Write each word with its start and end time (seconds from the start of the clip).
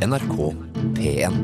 NRK 0.00 0.54
P1. 0.94 1.34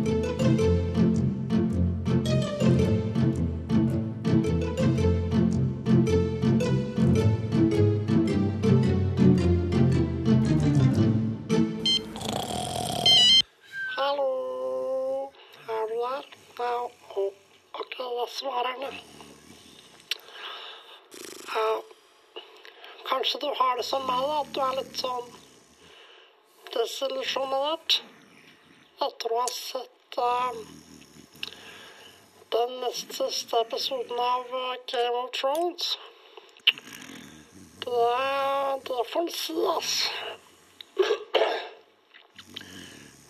Hallo, 13.96 15.32
er 15.68 15.86
du 15.89 15.96
der? 15.98 16.25
Ok, 17.75 17.98
jeg 17.98 18.29
svarer 18.29 18.95
kanskje 23.09 23.41
du 23.41 23.46
har 23.59 23.77
det 23.77 23.84
som 23.84 24.07
meg, 24.07 24.25
at 24.41 24.55
du 24.55 24.61
er 24.62 24.75
litt 24.79 24.98
sånn 25.02 25.30
desillusjonert 26.75 28.02
etter 29.02 29.32
å 29.34 29.42
ha 29.42 29.50
sett 29.50 30.18
uh, 30.18 30.64
den 32.54 32.80
nest 32.80 33.12
siste 33.12 33.60
episoden 33.60 34.18
av 34.20 34.44
eh, 34.54 34.74
Game 34.86 35.16
of 35.22 35.30
Thrones. 35.30 35.98
Det, 37.84 38.04
det 38.86 39.04
får 39.10 39.20
en 39.20 39.30
si, 39.30 39.56
ass. 39.76 39.94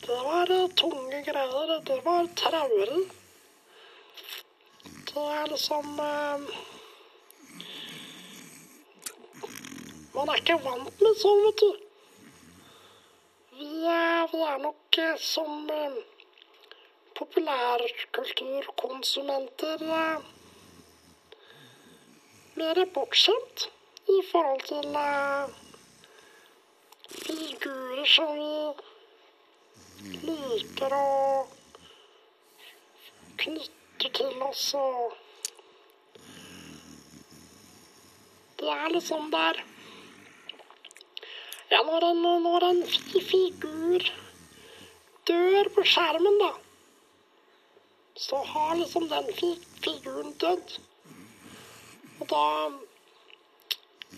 Det 0.06 0.19
var 0.27 0.50
eh, 0.50 0.69
tunge 0.69 1.22
greier. 1.30 1.72
Det 1.88 1.98
var 2.05 2.28
traurig. 2.42 3.06
Det 5.14 5.24
er 5.38 5.50
liksom 5.55 5.98
eh, 6.00 6.60
Man 10.14 10.30
er 10.30 10.38
ikke 10.38 10.60
vant 10.69 11.00
med 11.00 11.19
sånn, 11.19 11.42
vet 11.48 11.64
du. 11.64 11.84
Vi 13.64 13.80
er, 13.88 14.28
vi 14.32 14.41
er 14.45 14.59
nok 14.60 14.96
eh, 15.00 15.16
som 15.16 15.70
eh, 15.72 15.96
populærkulturkonsumenter 17.16 19.80
eh, 19.98 20.19
mer 22.61 22.77
bortskjemt 22.97 23.58
i 24.16 24.19
forhold 24.30 24.62
til 24.69 24.89
figurer 27.14 28.06
som 28.16 28.30
vi 28.36 28.55
liker 30.28 30.91
å 31.00 31.02
knytte 33.44 34.08
til 34.20 34.34
oss 34.52 34.67
og 34.86 34.98
Det 38.61 38.69
er 38.72 38.89
liksom 38.92 39.22
der 39.33 39.55
Ja, 41.75 41.80
når 41.83 42.05
en, 42.06 42.20
når 42.42 42.64
en 42.69 42.83
figur. 43.30 44.05
Dør 45.27 45.69
på 45.75 45.83
skjermen, 45.89 46.36
da, 46.39 46.50
så 48.27 48.36
har 48.47 48.75
liksom 48.78 49.08
den 49.08 49.30
fi 49.39 49.48
figuren 49.83 50.36
dødd. 50.42 50.77
Og 52.20 52.28
da 52.30 52.45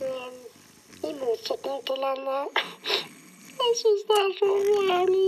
eh, 0.04 0.34
I 1.08 1.14
motsetning 1.22 1.80
til 1.88 2.04
en 2.10 2.28
eh, 2.34 2.62
Jeg 3.62 3.78
syns 3.80 4.04
det 4.10 4.18
er 4.24 4.30
så 4.42 4.50
jævlig 4.90 5.26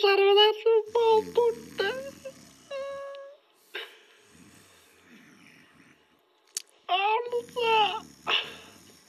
som 0.00 0.16
dør 0.20 0.34
der, 0.40 0.52
så 0.62 0.72
bare 0.94 1.22
borte. 1.34 1.88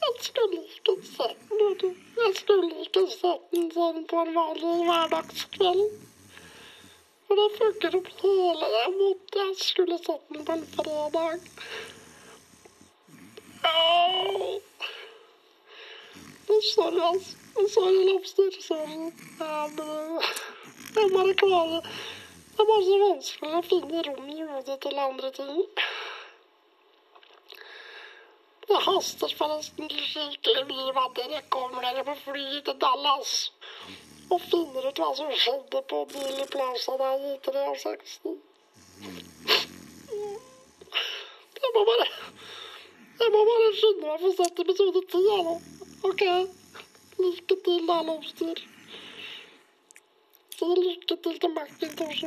Jeg 0.09 0.13
skulle 0.25 0.59
ikke 0.73 0.93
sett 1.05 1.49
den. 1.49 1.95
Jeg 2.19 2.35
sånn 3.73 4.05
på 4.09 4.21
en 4.23 4.33
vanlig 4.35 4.73
hverdagskveld. 4.89 5.85
For 7.27 7.39
det 7.39 7.47
funker 7.59 7.97
opp 7.99 8.09
hele 8.23 8.69
Jeg 8.73 8.91
måtte 8.97 9.45
jeg 9.45 9.55
skulle 9.61 9.97
sett 10.01 10.25
den 10.33 10.45
på 10.47 10.57
en 10.57 10.67
fredag. 10.75 11.49
Sorry, 16.61 17.01
altså. 17.09 17.35
Sorry, 17.73 18.01
Lobster. 18.09 18.49
Sorry. 18.61 19.11
Ja, 19.39 19.67
men 19.77 20.21
jeg 20.95 21.11
bare 21.13 21.33
klarer 21.33 21.81
Det 22.51 22.63
er 22.63 22.69
bare 22.71 22.85
så 22.85 22.95
vanskelig 23.03 23.57
å 23.59 23.61
finne 23.69 24.01
rom 24.07 24.29
i 24.33 24.47
hodet 24.49 24.77
til 24.83 24.97
andre 24.99 25.29
ting. 25.37 25.61
Det 28.69 28.79
haster 28.85 29.35
forresten 29.37 29.87
skikkelig 30.09 30.65
mye 30.71 30.91
med 30.97 31.01
at 31.05 31.15
dere 31.21 31.41
kommer 31.55 31.87
dere 31.87 32.03
på 32.09 32.17
flyet 32.25 32.67
til 32.67 32.77
Dallas 32.83 33.31
og 34.29 34.43
finner 34.51 34.89
ut 34.89 35.01
hva 35.01 35.09
som 35.17 35.31
skjedde 35.43 35.81
på 35.89 36.03
Billy 36.11 36.45
Plaza 36.53 36.97
der 37.01 37.25
i 37.31 37.33
63. 37.45 38.35
Jeg 41.63 41.73
må 41.77 41.85
bare 41.91 42.07
Jeg 43.19 43.31
må 43.33 43.41
bare 43.51 43.73
skynde 43.81 44.05
meg 44.05 44.21
for 44.21 44.29
å 44.29 44.37
sette 44.37 44.67
episode 44.67 45.07
10 45.15 45.29
her 45.31 45.43
nå. 45.47 45.57
OK. 46.03 46.23
Lykke 47.19 47.55
til, 47.65 47.87
da, 47.87 48.01
Lobster. 48.07 48.57
Si 50.59 50.65
lykke 50.65 51.15
til 51.23 51.39
til 51.39 51.49
Macintosh 51.55 52.23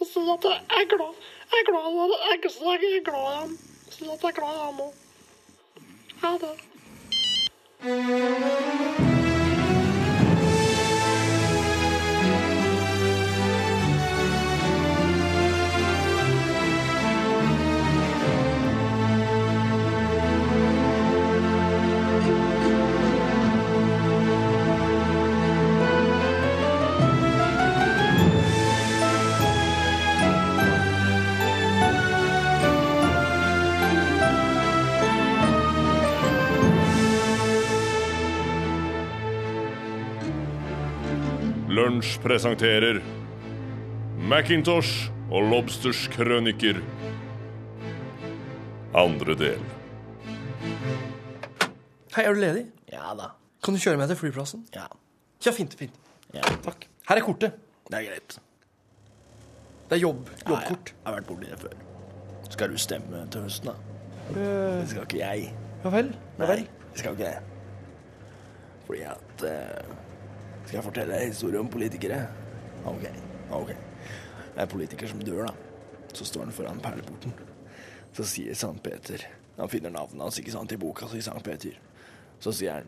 og 0.00 0.06
si 0.06 0.20
at 0.34 0.44
jeg 0.44 0.60
er 0.80 0.88
glad. 0.88 1.14
Jeg 1.52 1.58
er 1.60 1.66
glad 1.68 1.86
i 1.90 1.92
deg. 2.10 2.20
Jeg 2.30 2.38
jeg 2.60 2.96
er 2.96 3.04
glad 3.04 3.24
i 3.28 3.34
ham. 3.36 3.50
Si 3.90 4.04
at 4.04 4.22
jeg 4.22 4.28
er 4.28 4.36
glad 4.38 4.54
i 4.54 4.58
ham 4.64 4.80
òg. 4.80 4.92
Ha 6.22 6.30
det. 6.42 6.56
Lunsj 41.90 42.20
presenterer 42.22 43.00
Macintosh 44.30 45.08
og 45.34 45.42
Lobsters 45.50 46.04
krøniker. 46.12 46.76
Andre 48.94 49.34
del. 49.40 49.64
Hei, 52.14 52.22
er 52.22 52.36
du 52.36 52.38
ledig? 52.44 52.62
Ja 52.92 53.10
da. 53.18 53.32
Kan 53.64 53.74
du 53.74 53.82
kjøre 53.82 53.98
meg 53.98 54.06
til 54.12 54.20
flyplassen? 54.20 54.62
Ja. 54.76 54.84
Ja, 55.42 55.50
fint, 55.56 55.74
fint. 55.80 55.96
ja. 56.36 56.44
Takk. 56.62 56.86
Her 57.10 57.18
er 57.18 57.26
kortet. 57.26 57.56
Det 57.90 57.98
er 57.98 58.06
greit. 58.12 58.36
Det 59.90 59.96
er 59.98 60.02
jobb, 60.04 60.28
Ja, 60.44 60.52
jobbkort. 60.52 60.92
Jeg 60.94 61.08
har 61.08 61.16
vært 61.16 61.26
borti 61.32 61.50
det 61.50 61.58
før. 61.64 61.74
Skal 62.54 62.70
du 62.70 62.78
stemme 62.78 63.24
til 63.34 63.48
høsten, 63.48 63.72
da? 63.72 63.74
Eh, 64.30 64.76
Det 64.84 64.86
skal 64.92 65.08
ikke 65.08 65.18
jeg. 65.24 65.50
ja 65.82 65.90
vel. 65.96 66.12
Ja 66.38 66.46
vel. 66.52 66.62
jeg 66.92 67.02
skal 67.02 67.18
ikke 67.18 67.32
jeg. 67.32 67.42
Fordi 68.86 69.02
at 69.10 69.44
eh, 69.50 69.96
Skal 70.70 70.78
jeg 70.78 70.86
fortelle 70.86 71.16
en 71.18 71.32
historie 71.32 71.58
om 71.58 71.66
politikere? 71.66 72.16
OK. 72.86 73.08
ok. 73.50 73.70
Det 73.74 74.52
er 74.54 74.62
en 74.62 74.70
politiker 74.70 75.08
som 75.10 75.22
dør, 75.26 75.48
da. 75.48 76.04
Så 76.14 76.22
står 76.28 76.44
han 76.44 76.52
foran 76.54 76.82
perleporten. 76.84 77.32
Så 78.14 78.22
sier 78.26 78.54
Sankt 78.58 78.82
Peter 78.82 79.22
Han 79.56 79.70
finner 79.70 79.90
navnet 79.90 80.22
hans 80.22 80.38
ikke 80.38 80.52
sant, 80.54 80.70
i 80.70 80.78
boka 80.78 81.08
sier 81.10 81.24
Sankt 81.26 81.42
Peter. 81.48 81.74
Så 82.38 82.52
sier 82.54 82.76
han 82.78 82.86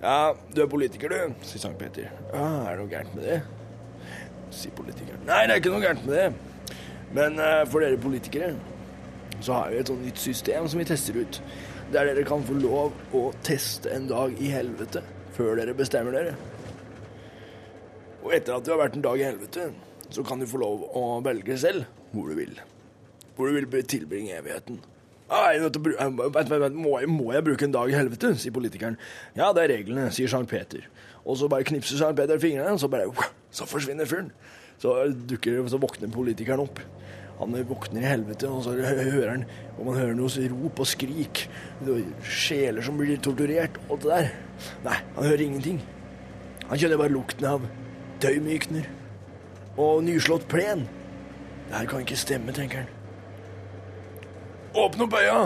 Ja, 0.00 0.32
du 0.50 0.58
er 0.64 0.66
politiker, 0.72 1.14
du, 1.14 1.36
sier 1.46 1.62
Sankt 1.62 1.78
Peter. 1.78 2.08
Ja, 2.32 2.48
er 2.64 2.72
det 2.72 2.80
noe 2.80 2.90
gærent 2.90 3.14
med 3.14 3.28
det? 3.28 3.36
Sier 4.50 4.74
politikeren. 4.74 5.22
Nei, 5.28 5.44
det 5.46 5.54
er 5.54 5.62
ikke 5.62 5.74
noe 5.76 5.84
gærent 5.84 6.08
med 6.08 6.18
det. 6.18 6.74
Men 7.14 7.38
uh, 7.38 7.60
for 7.70 7.84
dere 7.84 8.00
politikere 8.02 8.56
så 9.38 9.60
har 9.60 9.70
vi 9.70 9.78
et 9.84 9.92
sånt 9.92 10.02
nytt 10.02 10.18
system 10.18 10.66
som 10.66 10.82
vi 10.82 10.88
tester 10.90 11.20
ut. 11.22 11.38
Der 11.94 12.10
dere 12.10 12.26
kan 12.26 12.42
få 12.42 12.58
lov 12.58 13.14
å 13.14 13.22
teste 13.46 13.94
en 13.94 14.10
dag 14.10 14.34
i 14.42 14.50
helvete 14.50 15.04
før 15.38 15.62
dere 15.62 15.78
bestemmer 15.78 16.18
dere. 16.18 16.34
Og 18.24 18.32
etter 18.34 18.56
at 18.56 18.64
du 18.64 18.72
har 18.72 18.80
vært 18.80 18.96
en 18.96 19.04
dag 19.04 19.20
i 19.20 19.26
helvete, 19.26 19.68
så 20.14 20.24
kan 20.26 20.40
du 20.40 20.46
få 20.48 20.60
lov 20.62 20.84
å 20.96 21.04
velge 21.24 21.56
selv 21.60 21.84
hvor 22.14 22.30
du 22.30 22.38
vil. 22.38 22.56
Hvor 23.36 23.50
du 23.50 23.56
vil 23.58 23.86
tilbringe 23.90 24.36
evigheten. 24.38 24.80
«Ja, 25.24 25.48
jeg 25.50 25.56
er 25.58 25.62
nødt 25.64 25.72
til 25.74 25.80
å 25.80 25.84
bru- 25.86 25.96
jeg- 25.98 26.16
vent, 26.34 26.50
vent, 26.50 26.60
vent, 26.62 26.76
må, 26.76 26.90
må 27.08 27.32
jeg 27.32 27.44
bruke 27.46 27.64
en 27.64 27.72
dag 27.72 27.88
i 27.90 27.96
helvete, 27.96 28.34
sier 28.38 28.52
politikeren. 28.52 28.96
Ja, 29.34 29.52
det 29.56 29.64
er 29.64 29.72
reglene, 29.78 30.10
sier 30.12 30.28
Sankt 30.28 30.50
Peter. 30.52 30.84
Og 31.24 31.38
så 31.40 31.48
bare 31.48 31.64
knipser 31.64 31.96
Sankt 31.98 32.20
Peter 32.20 32.38
fingrene, 32.38 32.74
og 32.76 32.80
så 32.82 32.88
bare 32.92 33.08
Så 33.50 33.64
forsvinner 33.66 34.04
fyren. 34.06 34.30
Så, 34.78 34.92
dukker, 35.30 35.62
så 35.70 35.78
våkner 35.80 36.10
politikeren 36.12 36.60
opp. 36.66 36.78
Han 37.40 37.54
våkner 37.66 38.02
i 38.04 38.10
helvete, 38.12 38.46
og 38.50 38.62
så 38.66 38.74
hører 38.76 39.30
han 39.30 39.44
Og 39.78 39.86
man 39.86 39.96
hører 39.96 40.14
noe 40.14 40.48
rop 40.52 40.80
og 40.84 40.86
skrik. 40.86 41.46
Sjeler 42.22 42.82
som 42.84 42.98
blir 42.98 43.16
torturert, 43.18 43.78
og 43.88 43.96
alt 43.96 44.02
det 44.04 44.10
der. 44.10 44.30
Nei, 44.84 44.98
han 45.16 45.24
hører 45.24 45.40
ingenting. 45.48 45.80
Han 46.68 46.78
kjenner 46.78 47.00
bare 47.00 47.12
lukten 47.14 47.46
av 47.48 47.64
tøymykner 48.24 48.88
og 49.80 50.04
nyslått 50.06 50.46
plen. 50.48 50.86
Det 51.68 51.76
her 51.76 51.88
kan 51.90 52.04
ikke 52.04 52.18
stemme, 52.18 52.54
tenker 52.56 52.84
han. 52.84 52.90
Åpne 54.74 55.06
opp 55.06 55.16
øya! 55.18 55.38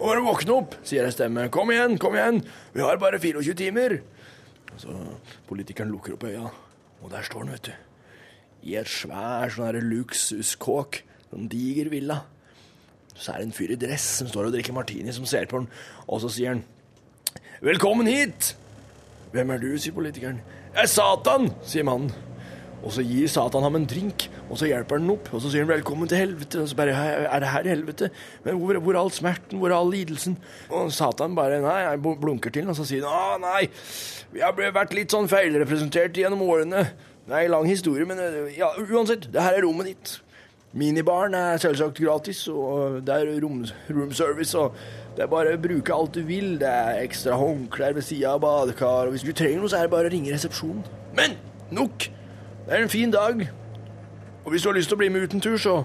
Og 0.00 0.08
bare 0.08 0.24
våkne 0.24 0.54
opp, 0.56 0.74
sier 0.86 1.06
en 1.06 1.14
stemme. 1.14 1.46
Kom 1.52 1.70
igjen, 1.70 1.98
kom 2.00 2.16
igjen! 2.16 2.40
Vi 2.74 2.82
har 2.82 2.98
bare 3.02 3.20
24 3.22 3.54
timer. 3.58 3.98
Så 4.80 4.94
politikeren 5.50 5.92
lukker 5.92 6.16
opp 6.16 6.24
øya, 6.26 6.48
og 7.02 7.12
der 7.12 7.26
står 7.26 7.44
han, 7.44 7.52
vet 7.54 7.68
du. 7.68 7.74
I 8.72 8.78
et 8.80 8.90
svær 8.90 9.52
sånn 9.52 9.78
luksuskåk. 9.92 11.02
Sånn 11.28 11.50
diger 11.50 11.90
villa. 11.92 12.22
Så 13.12 13.34
er 13.34 13.42
det 13.42 13.50
en 13.50 13.54
fyr 13.56 13.74
i 13.74 13.78
dress 13.78 14.08
som 14.22 14.30
står 14.30 14.48
og 14.48 14.56
drikker 14.56 14.74
martini, 14.74 15.12
som 15.14 15.28
ser 15.28 15.46
på 15.50 15.60
han, 15.60 15.68
og 16.08 16.22
så 16.24 16.32
sier 16.32 16.54
han 16.54 16.64
Velkommen 17.62 18.08
hit! 18.10 18.54
Hvem 19.32 19.52
er 19.54 19.60
du, 19.62 19.68
sier 19.78 19.94
politikeren. 19.94 20.40
Jeg 20.72 20.86
er 20.86 20.88
Satan, 20.88 21.50
sier 21.68 21.84
mannen. 21.84 22.12
Og 22.82 22.94
så 22.94 23.02
gir 23.04 23.28
Satan 23.28 23.62
ham 23.62 23.74
en 23.76 23.84
drink, 23.86 24.24
og 24.48 24.56
så 24.56 24.70
hjelper 24.70 24.96
han 24.96 25.10
opp. 25.12 25.26
Og 25.36 25.42
så 25.44 25.50
sier 25.52 25.66
han 25.66 25.68
'velkommen 25.68 26.08
til 26.08 26.16
helvete'. 26.16 26.62
Og 26.62 26.68
så 26.68 26.76
bare 26.76 26.94
'er 26.96 27.40
det 27.40 27.48
her 27.48 27.62
helvete'? 27.62 28.08
Men 28.44 28.56
hvor, 28.56 28.80
hvor 28.80 28.94
er 28.94 28.98
all 28.98 29.10
smerten? 29.10 29.58
Hvor 29.58 29.68
er 29.68 29.76
all 29.76 29.90
lidelsen? 29.90 30.38
Og 30.70 30.90
Satan 30.92 31.36
bare 31.36 31.60
'nei', 31.60 32.16
blunker 32.20 32.50
til, 32.50 32.68
og 32.68 32.76
så 32.76 32.84
sier 32.84 33.04
han 33.04 33.40
'å 33.40 33.40
nei, 33.40 33.68
vi 34.32 34.40
har 34.40 34.52
vært 34.52 34.94
litt 34.94 35.10
sånn 35.10 35.28
feilrepresentert 35.28 36.16
gjennom 36.16 36.40
årene'. 36.40 36.88
Det 37.28 37.34
er 37.34 37.44
en 37.44 37.50
lang 37.50 37.66
historie, 37.66 38.04
men 38.06 38.18
ja, 38.56 38.68
uansett, 38.78 39.30
det 39.30 39.42
her 39.42 39.52
er 39.52 39.62
rommet 39.62 39.86
ditt. 39.86 40.20
Minibaren 40.72 41.34
er 41.36 41.58
selvsagt 41.60 41.98
gratis, 42.00 42.46
og 42.48 43.02
det 43.04 43.14
er 43.14 43.40
rom, 43.44 44.12
service. 44.12 44.58
og 44.58 44.72
det 45.16 45.26
er 45.26 45.28
bare 45.28 45.52
å 45.52 45.60
bruke 45.60 45.92
alt 45.92 46.14
du 46.16 46.22
vil. 46.24 46.54
Det 46.60 46.68
er 46.68 47.02
ekstra 47.02 47.36
håndklær 47.36 47.92
ved 47.98 48.06
sida 48.06 48.30
av 48.32 48.40
badekar, 48.40 49.10
og 49.10 49.12
hvis 49.12 49.26
du 49.26 49.34
trenger 49.36 49.60
noe, 49.60 49.68
så 49.68 49.82
er 49.82 49.88
det 49.88 49.92
bare 49.92 50.08
å 50.08 50.14
ringe 50.14 50.32
resepsjonen. 50.32 50.86
Men 51.18 51.36
nok! 51.70 52.08
Det 52.62 52.72
er 52.72 52.86
en 52.86 52.92
fin 52.92 53.12
dag, 53.12 53.42
og 54.44 54.50
hvis 54.52 54.62
du 54.62 54.70
har 54.70 54.76
lyst 54.78 54.88
til 54.88 54.96
å 54.96 55.02
bli 55.02 55.10
med 55.12 55.26
ut 55.26 55.34
en 55.34 55.44
tur, 55.44 55.58
så 55.58 55.82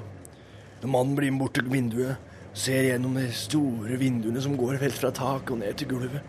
Når 0.78 0.90
mannen 0.94 1.16
blir 1.18 1.32
med 1.32 1.42
bort 1.42 1.56
til 1.58 1.66
vinduet, 1.74 2.18
ser 2.54 2.84
gjennom 2.86 3.16
de 3.18 3.24
store 3.34 3.98
vinduene 3.98 4.42
som 4.42 4.54
går 4.58 4.78
helt 4.78 4.94
fra 4.94 5.10
taket 5.10 5.56
og 5.56 5.58
ned 5.58 5.74
til 5.74 5.88
gulvet. 5.90 6.22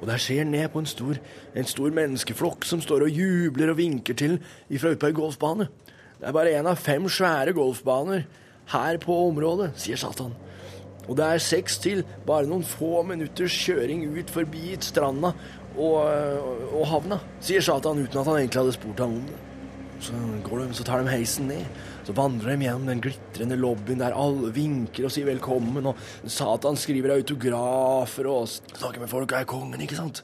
Og 0.00 0.06
der 0.06 0.20
ser 0.20 0.42
han 0.42 0.52
ned 0.52 0.68
på 0.68 0.82
en 0.82 0.86
stor, 0.86 1.16
en 1.56 1.64
stor 1.64 1.94
menneskeflokk 1.96 2.66
som 2.68 2.82
står 2.84 3.06
og 3.06 3.16
jubler 3.16 3.72
og 3.72 3.78
vinker 3.80 4.14
til 4.14 4.36
ifra 4.68 4.92
ute 4.92 5.00
på 5.00 5.08
ei 5.08 5.16
golfbane. 5.16 5.70
Det 6.18 6.26
er 6.26 6.34
bare 6.34 6.52
én 6.58 6.66
av 6.66 6.80
fem 6.82 7.06
svære 7.06 7.54
golfbaner 7.54 8.24
her 8.72 8.98
på 9.02 9.14
området, 9.28 9.70
sier 9.78 10.00
Satan. 10.00 10.34
Og 11.08 11.16
det 11.16 11.24
er 11.24 11.40
seks 11.40 11.78
til, 11.80 12.02
bare 12.26 12.48
noen 12.48 12.66
få 12.66 13.04
minutters 13.06 13.54
kjøring 13.54 14.02
ut 14.12 14.32
forbi 14.32 14.74
stranda 14.84 15.30
og, 15.78 16.00
og 16.74 16.82
havna, 16.90 17.20
sier 17.40 17.64
Satan 17.64 18.02
uten 18.02 18.18
at 18.18 18.26
han 18.28 18.40
egentlig 18.40 18.64
hadde 18.64 18.74
spurt 18.76 19.04
ham 19.04 19.14
om 19.20 19.28
det. 19.28 19.44
Så, 19.98 20.14
går 20.46 20.60
de, 20.60 20.74
så 20.78 20.84
tar 20.86 21.02
de 21.02 21.10
heisen 21.10 21.48
ned, 21.50 21.78
så 22.06 22.14
vandrer 22.14 22.52
de 22.52 22.66
gjennom 22.68 22.86
den 22.86 23.00
glitrende 23.02 23.56
lobbyen 23.58 24.02
der 24.02 24.14
alle 24.14 24.52
vinker 24.54 25.08
og 25.08 25.14
sier 25.14 25.26
velkommen, 25.26 25.88
og 25.90 26.30
Satan 26.30 26.78
skriver 26.78 27.16
autografer 27.16 28.28
og 28.30 28.46
snakker 28.50 29.02
med 29.02 29.10
folk 29.10 29.32
og 29.32 29.40
er 29.40 29.48
kongen, 29.50 29.82
ikke 29.82 29.98
sant? 29.98 30.22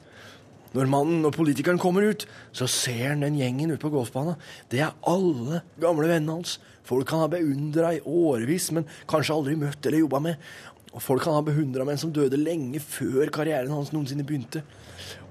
Når 0.75 0.89
mannen 0.91 1.23
og 1.23 1.31
politikeren 1.37 1.79
kommer 1.79 2.03
ut, 2.11 2.25
så 2.51 2.67
ser 2.67 3.13
han 3.13 3.23
den 3.23 3.37
gjengen 3.39 3.71
ute 3.71 3.79
på 3.79 3.93
golfbanen. 3.93 4.35
Det 4.71 4.81
er 4.83 4.95
alle 5.07 5.61
gamle 5.79 6.09
vennene 6.09 6.41
hans. 6.41 6.57
Folk 6.85 7.13
han 7.15 7.23
har 7.23 7.31
beundra 7.31 7.93
i 7.95 8.01
årevis, 8.03 8.71
men 8.75 8.87
kanskje 9.09 9.37
aldri 9.37 9.55
møtt 9.59 9.87
eller 9.87 10.03
jobba 10.03 10.21
med. 10.27 10.49
Og 10.91 11.03
folk 11.03 11.23
han 11.27 11.37
har 11.37 11.45
beundra, 11.47 11.87
men 11.87 11.99
som 11.99 12.11
døde 12.15 12.39
lenge 12.39 12.81
før 12.83 13.31
karrieren 13.33 13.71
hans 13.71 13.93
noensinne 13.95 14.27
begynte. 14.27 14.65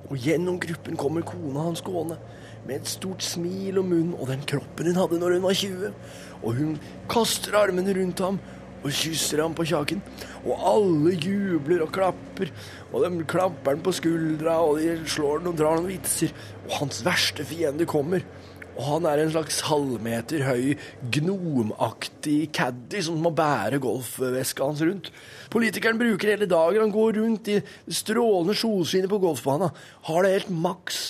Og 0.08 0.16
gjennom 0.20 0.56
gruppen 0.60 0.96
kommer 1.00 1.24
kona 1.28 1.68
hans 1.68 1.84
gående 1.84 2.18
med 2.64 2.80
et 2.80 2.88
stort 2.88 3.24
smil 3.24 3.78
om 3.80 3.88
munnen 3.92 4.16
og 4.16 4.28
den 4.30 4.44
kroppen 4.48 4.88
hun 4.88 5.00
hadde 5.00 5.20
når 5.20 5.36
hun 5.36 5.44
var 5.44 5.56
20. 5.60 5.94
Og 6.40 6.58
hun 6.58 6.76
kaster 7.12 7.56
armene 7.60 7.96
rundt 7.96 8.24
ham 8.24 8.40
og 8.84 8.92
kysser 8.92 9.40
ham 9.40 9.54
på 9.56 9.64
kjaken. 9.68 10.02
Og 10.44 10.64
alle 10.70 11.14
jubler 11.16 11.86
og 11.86 11.92
klapper. 11.94 12.52
Og 12.92 13.04
de 13.04 13.26
klapper 13.28 13.74
han 13.74 13.84
på 13.84 13.94
skuldra, 13.96 14.60
og 14.60 14.80
de 14.82 14.98
slår 15.08 15.40
han 15.40 15.52
og 15.52 15.58
drar 15.58 15.78
noen 15.78 15.88
vitser. 15.94 16.34
Og 16.66 16.82
hans 16.82 17.00
verste 17.06 17.46
fiende 17.48 17.88
kommer. 17.88 18.26
Og 18.74 18.82
han 18.88 19.06
er 19.06 19.22
en 19.22 19.30
slags 19.30 19.60
halvmeter 19.68 20.42
høy, 20.48 20.74
gnomaktig 21.14 22.48
caddy 22.54 23.04
som 23.06 23.20
må 23.22 23.30
bære 23.34 23.78
golfveska 23.82 24.66
hans 24.66 24.82
rundt. 24.82 25.12
Politikeren 25.52 26.00
bruker 26.00 26.34
hele 26.34 26.48
dagen. 26.50 26.82
Han 26.82 26.94
går 26.94 27.20
rundt 27.20 27.52
i 27.54 27.60
strålende 27.86 28.56
solskinnet 28.58 29.12
på 29.12 29.22
golfbanen. 29.22 29.70
Har 30.10 30.26
det 30.26 30.34
helt 30.34 30.50
maks. 30.50 31.06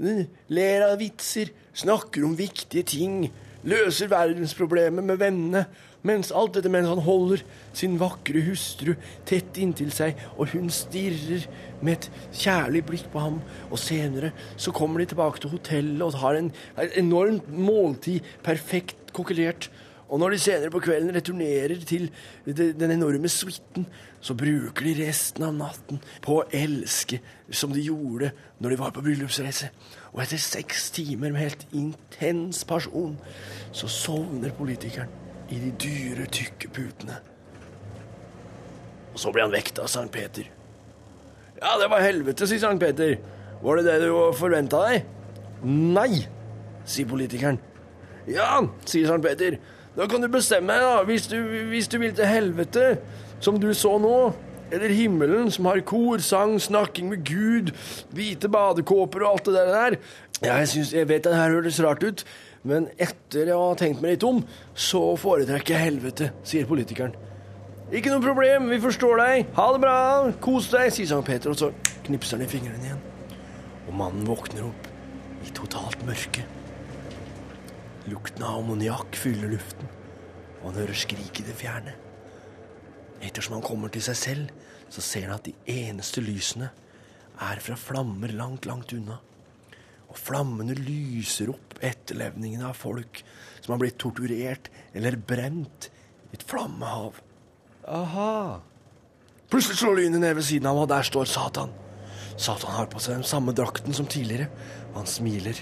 Ler 0.00 0.86
av 0.88 0.96
vitser, 1.02 1.52
snakker 1.76 2.24
om 2.24 2.36
viktige 2.38 2.88
ting. 2.94 3.26
Løser 3.68 4.08
verdensproblemer 4.10 5.04
med 5.04 5.20
vennene. 5.20 5.66
Mens 6.02 6.32
alt 6.34 6.56
dette 6.56 6.70
mens 6.72 6.90
han 6.90 7.04
holder 7.06 7.44
sin 7.78 7.94
vakre 8.00 8.42
hustru 8.48 8.96
tett 9.28 9.58
inntil 9.62 9.92
seg, 9.94 10.18
og 10.34 10.50
hun 10.50 10.66
stirrer 10.74 11.46
med 11.82 11.94
et 11.94 12.08
kjærlig 12.42 12.82
blikk 12.88 13.06
på 13.12 13.22
ham. 13.22 13.38
Og 13.70 13.78
senere 13.78 14.32
så 14.56 14.74
kommer 14.74 15.02
de 15.02 15.12
tilbake 15.12 15.42
til 15.42 15.54
hotellet 15.54 16.02
og 16.02 16.18
har 16.24 16.40
en, 16.40 16.50
et 16.82 16.98
enormt 16.98 17.46
måltid, 17.54 18.20
perfekt 18.42 19.14
kokkelert. 19.14 19.70
Og 20.12 20.20
når 20.20 20.34
de 20.34 20.42
senere 20.42 20.74
på 20.74 20.82
kvelden 20.84 21.14
returnerer 21.14 21.86
til 21.88 22.10
den 22.44 22.90
enorme 22.90 23.30
suiten, 23.32 23.86
så 24.20 24.34
bruker 24.36 24.84
de 24.84 25.06
resten 25.06 25.46
av 25.46 25.54
natten 25.56 26.02
på 26.20 26.40
å 26.40 26.44
elske 26.52 27.22
som 27.48 27.72
de 27.72 27.86
gjorde 27.86 28.34
når 28.58 28.74
de 28.74 28.82
var 28.82 28.92
på 28.92 29.06
bryllupsreise. 29.06 29.70
Og 30.12 30.20
etter 30.26 30.42
seks 30.42 30.90
timer 30.98 31.32
med 31.32 31.46
helt 31.46 31.66
intens 31.72 32.66
pasjon, 32.68 33.16
så 33.72 33.88
sovner 33.88 34.52
politikeren 34.58 35.21
i 35.52 35.60
de 35.60 35.72
dyre, 35.80 36.26
tykke 36.32 36.70
putene. 36.72 37.18
Og 39.12 39.20
så 39.20 39.32
blir 39.32 39.44
han 39.44 39.52
vekt 39.52 39.80
av 39.82 39.90
Sankt 39.92 40.14
Peter. 40.14 40.46
Ja, 41.58 41.76
det 41.78 41.90
var 41.92 42.04
helvete, 42.04 42.48
sier 42.48 42.62
Sankt 42.62 42.82
Peter. 42.82 43.18
Var 43.62 43.78
det 43.78 43.84
det 43.90 43.98
du 44.06 44.14
forventa 44.34 44.80
deg? 44.88 45.04
Nei, 45.62 46.24
sier 46.88 47.10
politikeren. 47.10 47.60
Ja, 48.30 48.62
sier 48.88 49.10
Sankt 49.10 49.28
Peter. 49.28 49.58
Da 49.92 50.08
kan 50.08 50.24
du 50.24 50.30
bestemme 50.32 50.72
deg, 50.72 50.86
da. 50.88 51.04
Hvis 51.06 51.28
du, 51.28 51.36
hvis 51.68 51.90
du 51.92 51.98
vil 52.00 52.16
til 52.16 52.30
helvete, 52.30 52.96
som 53.44 53.60
du 53.60 53.68
så 53.76 53.98
nå. 54.00 54.16
Eller 54.72 54.88
himmelen, 54.96 55.50
som 55.52 55.66
har 55.68 55.82
kor, 55.84 56.22
sang, 56.24 56.54
snakking 56.56 57.10
med 57.12 57.26
Gud, 57.28 57.74
hvite 58.16 58.48
badekåper 58.48 59.20
og 59.20 59.34
alt 59.34 59.50
det 59.50 59.66
der. 59.68 59.96
Ja, 60.40 60.54
jeg, 60.62 60.70
synes, 60.72 60.94
jeg 60.96 61.10
vet 61.10 61.26
det 61.28 61.36
her 61.36 61.52
høres 61.52 61.80
rart 61.84 62.02
ut, 62.02 62.24
men 62.68 62.86
etter 62.94 63.50
jeg 63.50 63.58
har 63.58 63.78
tenkt 63.78 64.02
meg 64.02 64.16
litt 64.16 64.26
om, 64.26 64.40
så 64.74 65.02
foretrekker 65.18 65.74
jeg 65.74 65.86
helvete, 65.88 66.30
sier 66.46 66.68
politikeren. 66.68 67.14
Ikke 67.92 68.12
noe 68.12 68.22
problem, 68.24 68.70
vi 68.72 68.78
forstår 68.80 69.18
deg. 69.20 69.48
Ha 69.58 69.64
det 69.74 69.80
bra, 69.82 69.96
kos 70.40 70.70
deg, 70.72 70.88
sier 70.94 71.10
Sankt 71.10 71.28
Peter, 71.28 71.52
og 71.52 71.58
så 71.60 71.72
knipser 72.06 72.38
han 72.38 72.46
i 72.46 72.48
fingrene 72.48 72.86
igjen. 72.86 73.02
Og 73.90 73.96
mannen 73.98 74.24
våkner 74.24 74.64
opp 74.70 74.86
i 75.42 75.50
totalt 75.52 76.00
mørke. 76.08 76.46
Lukten 78.08 78.46
av 78.46 78.62
ammoniakk 78.62 79.18
fyller 79.18 79.52
luften, 79.52 79.90
og 80.60 80.70
han 80.70 80.80
hører 80.80 81.02
skrik 81.02 81.42
i 81.42 81.46
det 81.46 81.58
fjerne. 81.58 81.92
Ettersom 83.22 83.58
han 83.58 83.66
kommer 83.66 83.92
til 83.92 84.06
seg 84.06 84.18
selv, 84.18 84.54
så 84.92 85.04
ser 85.04 85.28
han 85.28 85.36
at 85.36 85.46
de 85.50 85.54
eneste 85.70 86.22
lysene 86.24 86.70
er 87.42 87.60
fra 87.64 87.76
flammer 87.78 88.32
langt, 88.38 88.66
langt 88.70 88.94
unna. 88.96 89.18
Og 90.08 90.18
flammene 90.18 90.74
lyser 90.76 91.52
opp 91.52 91.78
etterlevningene 92.02 92.68
av 92.68 92.78
folk 92.78 93.22
som 93.62 93.74
har 93.74 93.82
blitt 93.82 94.00
torturert 94.02 94.68
eller 94.92 95.16
brent 95.16 95.88
i 96.30 96.36
et 96.36 96.44
flammehav. 96.46 97.20
Aha. 97.88 98.60
Plutselig 99.52 99.78
slår 99.78 100.00
lynet 100.00 100.22
ned 100.22 100.36
ved 100.38 100.46
siden 100.46 100.68
av 100.68 100.76
ham, 100.76 100.84
og 100.86 100.90
der 100.90 101.06
står 101.06 101.30
Satan. 101.30 101.72
Satan 102.40 102.74
har 102.74 102.88
på 102.90 103.00
seg 103.02 103.18
den 103.18 103.28
samme 103.28 103.54
drakten 103.54 103.94
som 103.94 104.08
tidligere, 104.08 104.48
og 104.92 105.02
han 105.02 105.10
smiler. 105.10 105.58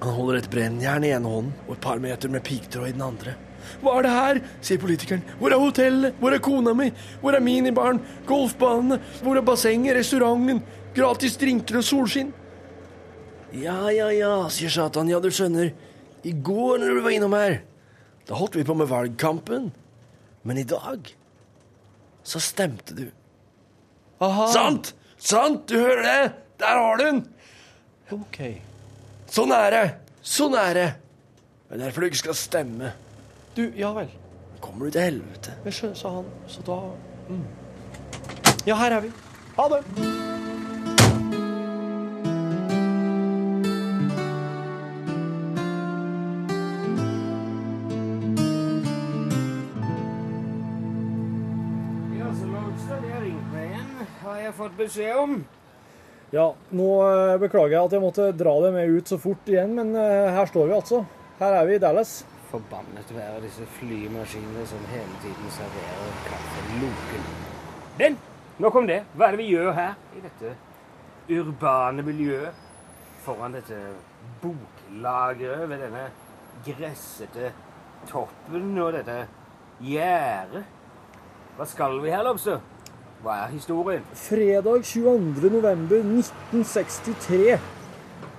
Han 0.00 0.14
holder 0.16 0.38
et 0.38 0.50
brennjern 0.52 1.04
i 1.04 1.12
ene 1.12 1.28
hånden 1.28 1.52
og 1.66 1.74
et 1.74 1.84
par 1.84 2.00
meter 2.00 2.30
med 2.32 2.44
piggtråd 2.46 2.88
i 2.88 2.94
den 2.94 3.04
andre. 3.04 3.34
Hva 3.82 3.98
er 3.98 4.06
det 4.06 4.12
her? 4.14 4.38
sier 4.64 4.80
politikeren. 4.80 5.24
Hvor 5.38 5.52
er 5.52 5.60
hotellet? 5.60 6.16
Hvor 6.20 6.32
er 6.34 6.42
kona 6.42 6.72
mi? 6.74 6.88
Hvor 7.20 7.36
er 7.36 7.44
minibaren? 7.44 8.00
Golfbanene? 8.26 9.00
Hvor 9.20 9.36
er 9.36 9.44
bassenget? 9.44 9.98
Restauranten? 9.98 10.62
Gratis 10.96 11.36
drinker 11.38 11.78
og 11.82 11.86
solskinn? 11.86 12.32
Ja, 13.56 13.90
ja, 13.90 14.10
ja, 14.14 14.34
sier 14.52 14.70
Satan. 14.70 15.10
Ja, 15.10 15.18
du 15.22 15.30
skjønner. 15.34 15.72
I 16.22 16.32
går 16.32 16.78
når 16.82 16.98
du 16.98 17.02
var 17.02 17.14
innom 17.16 17.34
her, 17.34 17.60
da 18.28 18.38
holdt 18.38 18.58
vi 18.58 18.66
på 18.66 18.76
med 18.78 18.90
valgkampen. 18.90 19.70
Men 20.46 20.60
i 20.60 20.66
dag 20.68 21.10
så 22.22 22.40
stemte 22.40 22.94
du. 22.96 23.06
Aha. 24.20 24.46
Sant! 24.52 24.94
Sant! 25.18 25.66
Du 25.68 25.78
hører 25.80 26.02
det? 26.04 26.32
Der 26.60 26.78
har 26.78 27.00
du 27.00 27.04
den! 27.04 27.22
OK. 28.14 28.40
Sånn 29.30 29.52
er 29.54 29.70
det, 29.70 29.84
sånn 30.26 30.56
er 30.58 30.74
Det 30.74 30.88
er 31.70 31.82
derfor 31.84 32.02
du 32.02 32.10
ikke 32.10 32.24
skal 32.24 32.38
stemme. 32.38 32.92
Du, 33.54 33.64
ja 33.78 33.92
vel. 33.96 34.10
Kommer 34.60 34.86
du 34.86 34.98
til 34.98 35.06
helvete? 35.06 35.56
Jeg 35.64 35.78
skjønner, 35.78 35.98
sa 36.02 36.12
han. 36.18 36.28
Så 36.50 36.66
da 36.66 36.82
mm. 37.30 37.46
Ja, 38.68 38.76
her 38.76 38.98
er 38.98 39.08
vi. 39.08 39.14
Ha 39.56 39.70
det. 39.72 40.39
Beskjed 54.80 55.16
om. 55.20 55.40
Ja, 56.30 56.46
nå 56.70 56.88
eh, 57.02 57.36
beklager 57.42 57.74
jeg 57.74 57.88
at 57.88 57.94
jeg 57.96 58.02
måtte 58.04 58.28
dra 58.38 58.52
det 58.62 58.74
med 58.76 58.92
ut 58.94 59.10
så 59.10 59.18
fort 59.18 59.48
igjen, 59.50 59.72
men 59.74 59.94
eh, 59.98 60.30
her 60.30 60.46
står 60.46 60.68
vi 60.68 60.76
altså. 60.76 61.02
Her 61.40 61.56
er 61.58 61.66
vi 61.66 61.74
i 61.74 61.82
Dallas. 61.82 62.20
Forbannet 62.50 63.10
være 63.14 63.42
disse 63.44 63.66
flymaskinene 63.78 64.66
som 64.66 64.84
hele 64.92 65.18
tiden 65.24 65.52
serverer 65.54 66.16
kaffe 66.26 66.64
loken. 66.78 67.26
Men 67.98 68.18
nok 68.62 68.78
om 68.78 68.86
det. 68.90 69.00
Hva 69.14 69.26
er 69.26 69.36
det 69.36 69.42
vi 69.42 69.50
gjør 69.54 69.72
her 69.74 69.96
i 70.18 70.22
dette 70.24 70.54
urbane 71.30 72.06
miljøet? 72.06 72.66
Foran 73.24 73.54
dette 73.54 73.78
boklageret 74.40 75.66
ved 75.68 75.82
denne 75.84 76.06
gressete 76.66 77.50
toppen 78.08 78.72
og 78.80 78.94
dette 78.96 79.24
gjerdet. 79.84 80.62
Hva 81.58 81.66
skal 81.68 81.98
vi 82.00 82.14
her, 82.14 82.22
Lobster? 82.24 82.62
Hva 83.20 83.34
er 83.44 83.50
historien? 83.52 84.04
Fredag 84.16 84.84
22. 84.88 85.50
november 85.52 85.98
1963 86.00 87.58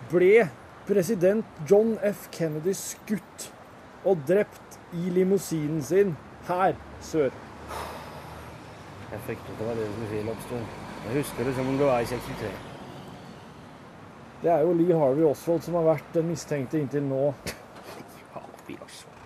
ble 0.10 0.48
president 0.88 1.46
John 1.70 2.00
F. 2.02 2.24
Kennedy 2.34 2.74
skutt 2.74 3.52
og 4.02 4.24
drept 4.26 4.80
i 4.98 5.14
limousinen 5.14 5.84
sin 5.86 6.16
her 6.48 6.74
sør. 7.06 7.30
Jeg 9.12 9.22
fryktet 9.28 9.60
det 9.60 9.68
var 9.68 9.78
det 9.78 9.86
du 9.86 9.94
skulle 9.94 10.10
si, 10.10 10.64
Jeg 11.06 11.18
husker 11.20 11.44
det 11.44 11.56
som 11.56 11.68
om 11.68 11.78
det 11.78 11.86
var 11.86 12.00
i 12.00 12.06
63. 12.06 12.52
Det 14.42 14.52
er 14.52 14.60
jo 14.66 14.74
Lee 14.74 14.98
Harvey 14.98 15.24
Oswald 15.30 15.62
som 15.62 15.78
har 15.78 15.90
vært 15.92 16.14
den 16.14 16.30
mistenkte 16.34 16.82
inntil 16.82 17.06
nå. 17.06 17.34
Harvey 18.34 18.82
Oswald. 18.82 19.18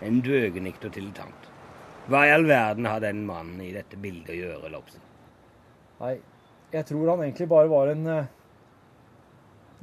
En 0.00 0.20
døgenikt 0.24 0.84
og 0.84 0.94
dilettant. 0.94 1.41
Hva 2.10 2.24
i 2.26 2.32
all 2.34 2.46
verden 2.48 2.86
har 2.88 3.02
den 3.02 3.22
mannen 3.26 3.60
i 3.62 3.70
dette 3.74 3.98
bildet 4.00 4.32
å 4.34 4.38
gjøre, 4.38 4.70
Lobster? 4.72 5.02
Nei, 6.00 6.16
jeg 6.74 6.86
tror 6.88 7.12
han 7.12 7.22
egentlig 7.22 7.46
bare 7.50 7.70
var 7.70 7.92
en 7.92 8.08
eh, 8.10 8.30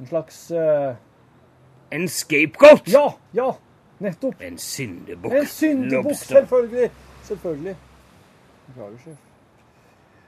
En 0.00 0.08
slags 0.08 0.42
uh... 0.52 0.96
En 1.92 2.06
scapegoat! 2.08 2.88
Ja! 2.88 3.06
Ja! 3.36 3.50
Nettopp! 4.00 4.40
En 4.44 4.58
syndebukk. 4.60 5.34
En 5.36 5.48
syndebukk, 5.48 6.16
selvfølgelig! 6.24 6.90
Selvfølgelig. 7.28 7.74
Beklager, 8.68 9.00
sjef. 9.04 9.18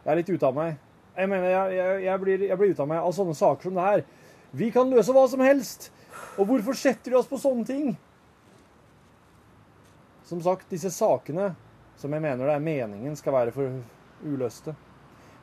Jeg 0.02 0.12
er 0.12 0.18
litt 0.18 0.32
ute 0.32 0.48
av 0.48 0.56
meg. 0.56 0.78
Jeg 1.16 1.28
mener, 1.28 1.48
jeg, 1.52 1.76
jeg, 1.76 1.98
jeg, 2.04 2.20
blir, 2.24 2.44
jeg 2.48 2.58
blir 2.60 2.72
ute 2.72 2.84
av 2.84 2.90
meg 2.90 3.06
av 3.06 3.14
sånne 3.16 3.36
saker 3.38 3.68
som 3.68 3.76
det 3.78 3.86
her. 3.86 4.04
Vi 4.60 4.68
kan 4.74 4.92
løse 4.92 5.14
hva 5.16 5.24
som 5.30 5.44
helst. 5.44 5.90
Og 6.36 6.48
hvorfor 6.48 6.76
setter 6.76 7.12
de 7.12 7.20
oss 7.20 7.28
på 7.30 7.40
sånne 7.40 7.64
ting? 7.68 7.92
Som 10.28 10.40
sagt, 10.44 10.68
disse 10.72 10.92
sakene 10.92 11.52
som 11.96 12.12
jeg 12.12 12.22
mener 12.24 12.46
det 12.46 12.54
er 12.54 12.64
meningen 12.64 13.16
skal 13.18 13.36
være 13.36 13.54
for 13.54 13.80
uløste. 14.26 14.74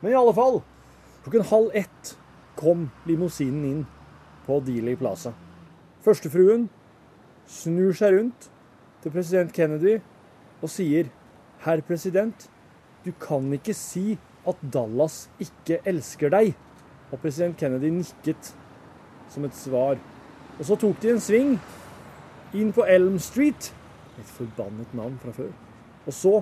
Men 0.01 0.11
i 0.11 0.17
alle 0.17 0.33
fall, 0.35 0.61
klokken 1.23 1.47
halv 1.51 1.75
ett 1.75 2.15
kom 2.59 2.89
limousinen 3.07 3.65
inn 3.67 3.85
på 4.45 4.59
Dealey 4.65 4.97
Plaza. 4.99 5.33
Førstefruen 6.03 6.67
snur 7.49 7.95
seg 7.97 8.15
rundt 8.15 8.49
til 9.03 9.13
president 9.13 9.53
Kennedy 9.55 9.99
og 10.59 10.71
sier 10.71 11.11
Herr 11.63 11.81
president, 11.83 12.47
du 13.03 13.11
kan 13.19 13.47
ikke 13.55 13.75
si 13.75 14.17
at 14.47 14.59
Dallas 14.73 15.25
ikke 15.43 15.81
elsker 15.87 16.31
deg. 16.31 16.53
Og 17.11 17.19
president 17.19 17.57
Kennedy 17.59 17.91
nikket 17.91 18.53
som 19.31 19.43
et 19.47 19.55
svar. 19.57 19.99
Og 20.57 20.65
så 20.67 20.77
tok 20.79 21.01
de 21.03 21.13
en 21.13 21.23
sving 21.23 21.57
inn 22.55 22.71
på 22.75 22.85
Elm 22.87 23.19
Street. 23.19 23.73
Et 24.19 24.35
forbannet 24.37 24.93
navn 24.95 25.19
fra 25.19 25.35
før. 25.35 25.51
Og 26.09 26.13
så, 26.13 26.39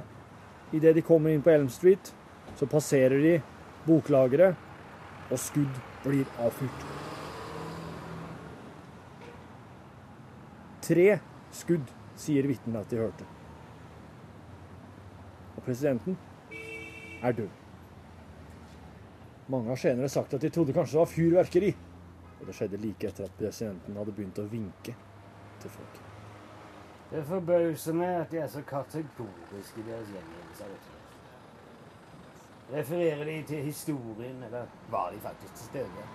idet 0.72 0.96
de 0.96 1.04
kommer 1.04 1.34
inn 1.34 1.44
på 1.44 1.52
Elm 1.52 1.68
Street, 1.68 2.14
så 2.56 2.70
passerer 2.72 3.20
de 3.20 3.34
boklageret, 3.84 4.56
og 5.28 5.42
skudd 5.44 5.82
blir 6.06 6.24
avfyrt. 6.40 6.86
Tre 10.88 11.08
skudd, 11.52 11.92
sier 12.16 12.48
vitnene 12.48 12.80
at 12.80 12.94
de 12.94 13.02
hørte. 13.02 13.28
Og 15.58 15.62
presidenten 15.68 16.16
er 17.20 17.36
død. 17.44 17.52
Mange 19.52 19.74
har 19.74 19.84
senere 19.84 20.10
sagt 20.10 20.34
at 20.34 20.48
de 20.48 20.50
trodde 20.50 20.76
kanskje 20.76 20.96
det 20.96 21.04
var 21.04 21.12
fyrverkeri. 21.12 21.76
Og 22.40 22.48
det 22.48 22.56
skjedde 22.56 22.80
like 22.88 23.12
etter 23.12 23.28
at 23.28 23.40
presidenten 23.40 24.00
hadde 24.00 24.16
begynt 24.16 24.40
å 24.40 24.48
vinke 24.48 24.96
til 25.60 25.76
folk. 25.76 26.07
Det 27.08 27.24
forbauser 27.24 27.96
meg 27.96 28.22
at 28.22 28.32
de 28.34 28.40
er 28.44 28.48
så 28.52 28.62
kategoriske 28.68 29.80
i 29.80 29.86
deres 29.88 30.10
gjengivelse 30.12 30.66
av 30.66 30.72
dette. 30.74 30.96
Refererer 32.68 33.30
de 33.30 33.36
til 33.48 33.62
historien, 33.64 34.42
eller 34.44 34.66
var 34.92 35.14
de 35.14 35.22
faktisk 35.24 35.54
til 35.54 35.70
stede? 35.70 36.08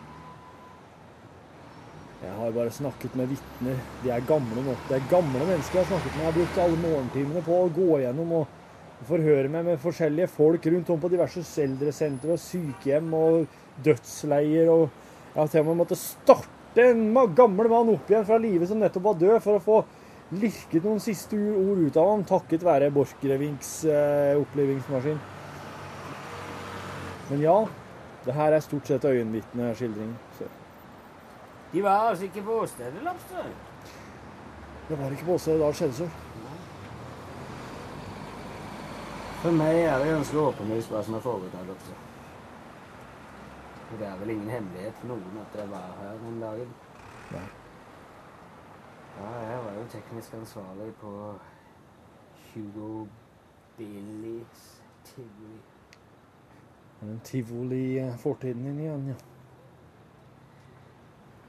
Jeg 2.23 2.35
har 2.39 2.53
bare 2.55 2.71
snakket 2.71 3.17
med 3.19 3.33
vitner. 3.33 3.79
De 4.03 4.11
er 4.13 4.27
gamle 4.29 4.63
nå. 4.63 4.75
Det 4.91 4.99
er 4.99 5.09
gamle 5.11 5.47
mennesker 5.49 5.81
jeg 5.81 5.87
har 5.87 5.89
snakket 5.95 6.13
med. 6.13 6.21
Jeg 6.21 6.29
har 6.29 6.37
brukt 6.37 6.61
alle 6.67 6.83
morgentimene 6.85 7.45
på 7.49 7.57
å 7.57 7.73
gå 7.79 7.89
gjennom 8.05 8.37
og 8.43 8.61
forhøre 9.09 9.49
meg 9.51 9.65
med 9.67 9.81
forskjellige 9.83 10.29
folk 10.31 10.69
rundt 10.71 10.93
om 10.93 11.01
på 11.03 11.11
diverse 11.11 11.43
eldresentre 11.65 12.37
og 12.37 12.45
sykehjem 12.45 13.09
og 13.17 13.57
dødsleier. 13.89 14.71
Og 14.71 14.85
jeg 15.33 15.41
har 15.41 15.51
til 15.57 15.65
og 15.65 15.73
med 15.73 15.81
måttet 15.81 16.03
starte 16.05 16.87
en 16.93 17.03
gammel 17.35 17.73
mann 17.73 17.91
opp 17.97 18.13
igjen 18.13 18.29
fra 18.29 18.39
livet 18.45 18.69
som 18.69 18.79
nettopp 18.85 19.09
var 19.09 19.21
død, 19.25 19.41
for 19.43 19.57
å 19.57 19.65
få 19.65 19.81
lirket 20.33 20.85
noen 20.85 21.01
siste 21.03 21.37
ord 21.37 21.83
ut 21.83 21.97
av 22.01 22.09
ham, 22.09 22.25
takket 22.25 22.65
være 22.65 22.91
Borchgrevinks 22.95 23.73
eh, 23.85 24.41
opplivingsmaskin. 24.41 25.21
Men 27.31 27.45
ja, 27.45 27.57
det 28.25 28.37
her 28.37 28.57
er 28.57 28.65
stort 28.65 28.89
sett 28.89 29.05
øyenvitneskildring. 29.05 30.15
De 31.73 31.83
var 31.85 32.09
altså 32.11 32.25
ikke 32.25 32.43
på 32.43 32.59
åstedet, 32.65 33.03
Lobster. 33.05 33.47
Det 34.89 34.99
var 34.99 35.11
ikke 35.11 35.25
på 35.25 35.39
åstedet 35.39 35.61
da 35.61 35.71
det 35.73 35.77
skjedde, 35.77 35.95
så. 35.95 36.09
For 39.43 39.57
meg 39.59 39.81
er 39.81 39.99
det 39.99 40.13
ganske 40.13 40.39
åpenlyst 40.39 40.93
hva 40.93 41.01
som 41.03 41.17
er 41.19 41.25
foregått 41.25 41.57
her. 41.59 41.73
Og 43.93 43.99
det 43.99 44.07
er 44.07 44.21
vel 44.21 44.37
ingen 44.37 44.53
hemmelighet 44.53 45.01
for 45.01 45.15
noen 45.15 45.43
at 45.43 45.59
jeg 45.59 45.73
var 45.73 45.91
her 45.99 46.23
den 46.23 46.39
dagen. 46.41 46.71
Nei. 47.33 47.49
Ja, 49.19 49.33
jeg 49.39 49.59
var 49.65 49.75
jo 49.79 49.85
teknisk 49.93 50.35
ansvarlig 50.35 50.95
på 51.01 51.35
Hugo 52.55 53.07
Billys 53.77 54.83
tivoli. 55.05 55.61
Den 57.01 57.21
tivoli-fortiden 57.25 58.65
din 58.65 58.79
igjen, 58.79 59.07
ja. 59.09 59.15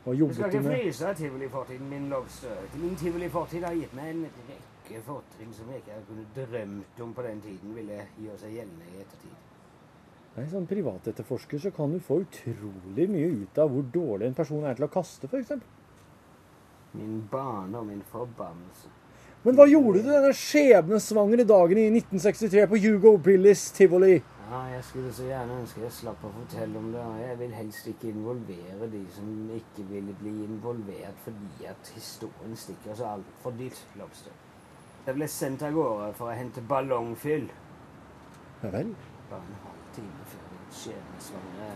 Hva 0.04 0.12
Du 0.12 0.18
jobbet 0.18 0.36
skal 0.36 0.54
ikke 0.54 0.64
fryse 0.64 1.14
tivolifortiden 1.16 1.90
min, 1.90 2.10
Lobster. 2.10 2.64
Min 2.76 2.96
tivolifortid 2.96 3.64
har 3.64 3.76
gitt 3.78 3.94
meg 3.96 4.10
en 4.12 4.26
rekke 4.50 5.02
fortrinn 5.06 5.54
som 5.56 5.70
jeg 5.72 5.84
ikke 5.84 6.00
hadde 6.00 6.26
drømt 6.36 7.00
om 7.06 7.14
på 7.14 7.24
den 7.24 7.42
tiden 7.42 7.76
ville 7.76 8.02
gjøre 8.20 8.40
seg 8.42 8.58
gjeldende 8.58 8.90
i 8.90 9.04
ettertid. 9.06 9.38
Nei, 10.34 10.48
Som 10.50 10.66
privatetterforsker 10.68 11.62
så 11.62 11.72
kan 11.72 11.94
du 11.94 12.02
få 12.02 12.24
utrolig 12.26 13.08
mye 13.10 13.30
ut 13.44 13.58
av 13.62 13.70
hvor 13.72 13.88
dårlig 13.94 14.28
en 14.28 14.38
person 14.42 14.66
er 14.66 14.76
til 14.76 14.88
å 14.90 14.92
kaste, 14.92 15.30
f.eks. 15.30 15.54
Min 16.94 17.24
bane 17.32 17.78
og 17.78 17.86
min 17.88 18.04
forbannelse. 18.12 18.92
Men 19.44 19.58
hva 19.58 19.66
gjorde 19.68 20.04
du 20.04 20.08
denne 20.08 20.32
skjebnesvangre 20.38 21.44
dagen 21.48 21.80
i 21.82 21.90
1963 21.90 22.68
på 22.72 22.80
Hugo 22.80 23.18
Billies 23.18 23.66
tivoli? 23.76 24.22
Ja, 24.50 24.62
jeg 24.72 24.84
skulle 24.88 25.12
så 25.14 25.26
gjerne 25.28 25.58
ønske 25.64 25.82
jeg 25.82 25.96
slapp 25.96 26.24
å 26.24 26.32
fortelle 26.36 26.80
om 26.80 26.92
det. 26.94 27.04
Jeg 27.24 27.40
vil 27.42 27.56
helst 27.58 27.90
ikke 27.92 28.12
involvere 28.12 28.90
de 28.92 29.02
som 29.16 29.32
ikke 29.58 29.88
ville 29.90 30.16
bli 30.22 30.34
involvert 30.46 31.20
fordi 31.26 31.68
at 31.72 31.92
historien 31.96 32.56
stikker 32.56 32.96
så 33.00 33.16
altfor 33.18 33.56
dypt, 33.60 33.84
Lobster. 34.00 34.36
Jeg 35.08 35.18
ble 35.18 35.28
sendt 35.28 35.66
av 35.68 35.74
gårde 35.76 36.12
for 36.20 36.32
å 36.32 36.38
hente 36.38 36.64
ballongfyll. 36.70 37.50
Ja 38.62 38.72
vel. 38.78 38.94
Bare 39.32 39.44
en 39.50 39.66
halv 39.66 39.90
time 39.98 40.30
før 40.30 40.46
den 40.54 40.78
skjebnesvangre 40.84 41.74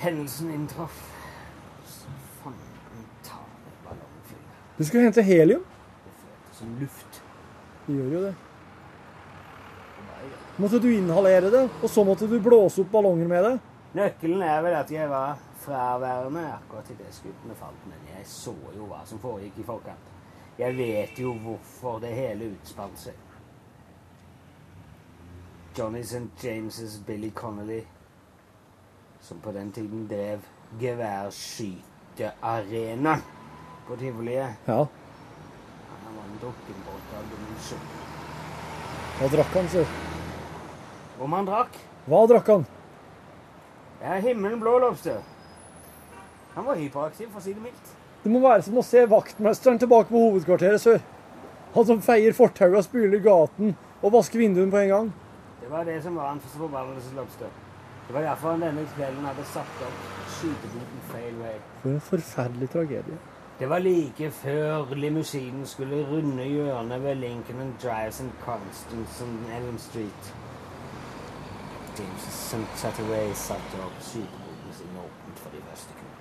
hendelsen 0.00 0.50
inntraff. 0.54 1.19
Du 4.80 4.84
skulle 4.84 5.02
hente 5.02 5.22
helium? 5.22 5.64
Som 6.52 6.76
luft. 6.80 7.22
Det 7.86 7.92
gjør 7.92 8.14
jo 8.14 8.22
det. 8.22 8.34
måtte 10.56 10.78
du 10.78 10.96
inhalere 10.96 11.50
det, 11.50 11.68
og 11.82 11.90
så 11.90 12.04
måtte 12.04 12.26
du 12.26 12.40
blåse 12.40 12.80
opp 12.80 12.90
ballonger 12.92 13.28
med 13.28 13.44
det. 13.44 13.58
Nøkkelen 13.98 14.42
er 14.42 14.62
vel 14.64 14.74
at 14.78 14.90
jeg 14.90 15.10
var 15.10 15.38
fraværende 15.60 16.52
akkurat 16.54 16.90
idet 16.94 17.12
skuddene 17.12 17.54
falt, 17.60 17.86
men 17.90 17.98
jeg 18.08 18.24
så 18.24 18.54
jo 18.72 18.86
hva 18.88 19.04
som 19.04 19.18
foregikk 19.20 19.58
i 19.60 19.62
forkant. 19.68 20.04
Jeg 20.56 20.76
vet 20.78 21.18
jo 21.20 21.34
hvorfor 21.44 22.00
det 22.00 22.16
hele 22.16 22.44
utspant 22.54 22.98
seg. 23.02 23.12
Johnny 25.76 26.00
St. 26.00 26.32
James' 26.40 27.04
Billy 27.04 27.30
Connolly, 27.34 27.84
som 29.20 29.40
på 29.44 29.52
den 29.52 29.72
tiden 29.76 30.08
drev 30.08 30.40
geværskytearenaen 30.80 33.39
på 33.90 33.96
tivoliet, 33.98 34.54
Ja, 34.70 34.86
han 36.04 36.16
var 36.16 36.24
en 36.24 36.36
drukkenbolt 36.40 37.14
av 37.18 37.24
dimensjon. 37.30 37.86
hva 39.18 39.28
drakk 39.32 39.56
han, 39.58 39.68
sør? 39.72 39.94
Om 41.20 41.32
han 41.34 41.48
drakk? 41.48 41.78
Hva 42.06 42.20
drakk 42.30 42.50
han? 42.52 42.66
Ja, 44.00 44.14
himmelen 44.22 44.60
blå, 44.60 44.76
Lobster. 44.78 45.18
Han 46.54 46.64
var 46.64 46.78
hyperaktiv, 46.78 47.32
for 47.32 47.40
å 47.40 47.42
si 47.42 47.52
det 47.56 47.62
mildt. 47.64 47.90
Det 48.22 48.30
må 48.30 48.40
være 48.44 48.62
som 48.62 48.78
å 48.78 48.84
se 48.86 49.02
vaktmesteren 49.10 49.78
tilbake 49.82 50.08
på 50.12 50.22
hovedkvarteret, 50.22 50.80
sør. 50.80 51.02
Han 51.74 51.86
som 51.90 52.00
feier 52.02 52.32
fortauet, 52.36 52.86
spyler 52.86 53.18
gaten 53.26 53.74
og 54.02 54.14
vasker 54.14 54.38
vinduene 54.38 54.70
på 54.70 54.80
en 54.84 54.88
gang. 54.94 55.10
Det 55.60 55.70
var 55.70 55.84
det 55.84 55.98
som 56.02 56.14
var 56.14 56.30
hans 56.30 56.46
forbannelse, 56.54 57.10
Lobster. 57.18 57.50
Det 58.06 58.14
var 58.14 58.22
derfor 58.22 58.54
han 58.54 58.62
denne 58.68 58.86
kvelden 58.94 59.26
hadde 59.26 59.44
satt 59.50 59.84
opp 59.86 60.08
skytebåten 60.38 61.04
feil 61.10 61.36
vei. 61.42 61.58
For 61.82 61.90
en 61.90 62.00
forferdelig 62.06 62.70
tragedie. 62.70 63.18
Det 63.60 63.68
var 63.68 63.78
like 63.78 64.30
før 64.30 64.94
limousinen 64.94 65.66
skulle 65.66 66.06
runde 66.08 66.44
hjørnet 66.44 67.02
ved 67.02 67.14
Lincoln 67.14 67.76
Drives 67.82 68.20
and 68.20 68.30
Constance 68.44 69.24
and 69.24 69.52
Elm 69.56 69.78
Street. 69.78 70.34
James 71.98 72.22
St. 72.22 72.56
satt 72.76 72.96
satte 73.36 73.82
opp 73.84 74.00
skyteboten 74.00 74.72
sin 74.72 74.96
åpent 74.96 75.38
for 75.38 75.50
de 75.50 75.60
første 75.68 75.92
kuene. 75.92 76.16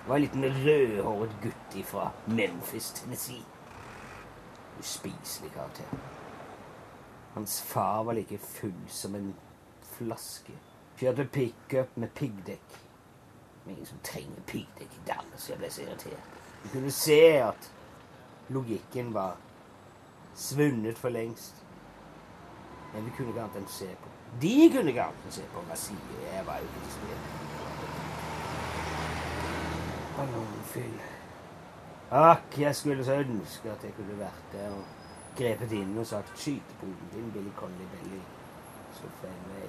Det 0.00 0.08
var 0.08 0.16
en 0.16 0.22
liten 0.22 0.44
rødhåret 0.44 1.36
gutt 1.42 1.86
fra 1.86 2.10
Memphis, 2.26 2.90
Tennessee. 2.90 3.44
Uspiselig 4.78 5.52
karakter. 5.52 5.84
Hans 7.34 7.62
far 7.62 8.02
var 8.02 8.12
like 8.12 8.38
full 8.38 8.82
som 8.86 9.14
en 9.14 9.34
flaske. 9.82 10.52
Kjørte 10.96 11.24
pickup 11.24 11.96
med 11.96 12.08
piggdekk. 12.08 12.80
Ingen 13.68 13.86
som 13.86 13.98
trenger 14.04 14.40
piggdekk 14.46 14.92
i 14.92 15.06
Dallas, 15.06 15.50
jeg 15.50 15.58
ble 15.58 15.70
så 15.70 15.82
irritert. 15.82 16.37
Du 16.62 16.68
kunne 16.68 16.90
se 16.90 17.20
at 17.42 17.72
logikken 18.48 19.14
var 19.14 19.36
svunnet 20.34 20.98
for 20.98 21.08
lengst. 21.08 21.64
Men 22.94 23.04
vi 23.04 23.10
kunne 23.16 23.28
ikke 23.28 23.42
annet 23.42 23.60
enn 23.60 23.68
se 23.72 23.88
på. 24.02 24.10
De 24.42 24.70
kunne 24.72 24.92
ikke 24.92 25.04
annet 25.04 25.28
enn 25.28 25.36
se 25.38 25.44
på 25.52 25.62
hva 25.68 25.76
sier 25.78 26.24
jeg 26.32 26.46
var 26.46 26.62
jo 26.62 26.70
ikke 26.70 26.92
stede. 26.96 27.18
Ballongfyll. 30.18 31.00
Akk, 32.10 32.58
jeg 32.58 32.76
skulle 32.76 33.04
så 33.04 33.20
ønske 33.22 33.70
at 33.70 33.84
jeg 33.84 33.94
kunne 33.96 34.18
vært 34.18 34.52
der 34.52 34.72
og 34.72 34.84
grepet 35.38 35.74
inn 35.76 35.92
og 36.00 36.06
sagt 36.08 36.32
skytepoden 36.40 37.12
din, 37.12 37.30
Billy 37.34 37.52
Conley 37.58 37.90
Belly. 37.94 38.22
Så 38.96 39.10
feil 39.20 39.42
vei. 39.52 39.68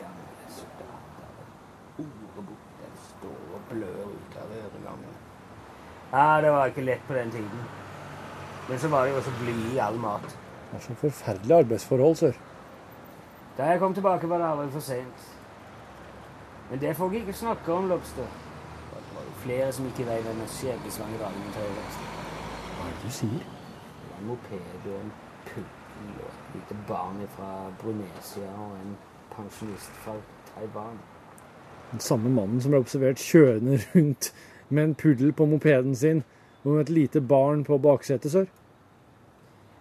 Gamle 0.00 0.50
soldaten. 0.58 1.46
Ordet 2.02 2.46
borte. 2.48 2.72
den 2.82 2.96
står 3.08 3.54
og 3.54 3.68
blør 3.70 4.10
ut 4.10 4.40
av 4.42 4.56
øregangen. 4.58 5.31
Ja, 6.12 6.40
det 6.44 6.50
var 6.52 6.66
ikke 6.66 6.84
lett 6.84 7.04
på 7.08 7.14
den 7.14 7.30
tiden. 7.30 7.62
Men 8.68 8.78
så 8.78 8.88
var 8.88 9.04
det 9.04 9.10
jo 9.10 9.16
også 9.16 9.30
bly 9.40 9.54
i 9.74 9.78
all 9.78 9.98
mat. 10.00 10.38
Det 10.70 10.76
er 10.76 10.82
så 10.86 10.94
forferdelige 10.94 11.58
arbeidsforhold, 11.58 12.16
sør. 12.16 12.32
Da 13.58 13.64
jeg 13.64 13.78
kom 13.78 13.94
tilbake, 13.94 14.28
var 14.28 14.38
det 14.38 14.50
aldri 14.50 14.70
for 14.70 14.80
sent. 14.80 15.24
Men 16.70 16.80
det 16.80 16.96
får 16.96 17.12
jeg 17.12 17.20
ikke 17.20 17.32
snakke 17.32 17.72
om, 17.72 17.88
Lobster. 17.88 18.28
Det 18.92 19.14
var 19.14 19.24
jo 19.24 19.32
flere 19.44 19.72
som 19.72 19.88
gikk 19.88 19.98
i 20.04 20.08
vei 20.08 20.18
denne 20.24 20.46
skjebnesvange 20.48 21.18
dagen 21.20 21.40
min 21.40 21.52
til 21.52 21.66
høyre. 21.66 21.88
Hva 22.76 22.86
er 22.86 22.94
det 22.94 23.02
du 23.02 23.16
sier? 23.16 23.42
Det 23.96 24.12
var 24.12 24.20
en 24.20 24.28
moped 24.30 24.86
og 24.92 25.00
en 25.00 25.12
puddel 25.48 26.14
og 26.22 26.30
et 26.30 26.54
lite 26.54 26.78
barn 26.88 27.20
fra 27.36 27.50
Brunesia 27.82 28.52
og 28.66 28.78
en 28.78 28.96
pensjonist 29.34 30.00
fra 30.04 30.16
Taiwan. 30.52 30.96
Den 31.90 32.00
samme 32.00 32.32
mannen 32.32 32.60
som 32.60 32.72
ble 32.72 32.80
observert 32.84 33.20
kjørende 33.20 33.80
rundt 33.94 34.32
med 34.72 34.84
en 34.84 34.94
puddel 34.94 35.32
på 35.36 35.46
mopeden 35.46 35.96
sin 35.96 36.22
og 36.62 36.72
med 36.72 36.80
et 36.84 36.92
lite 36.94 37.20
barn 37.20 37.64
på 37.64 37.78
baksetet, 37.82 38.32
sør. 38.32 38.46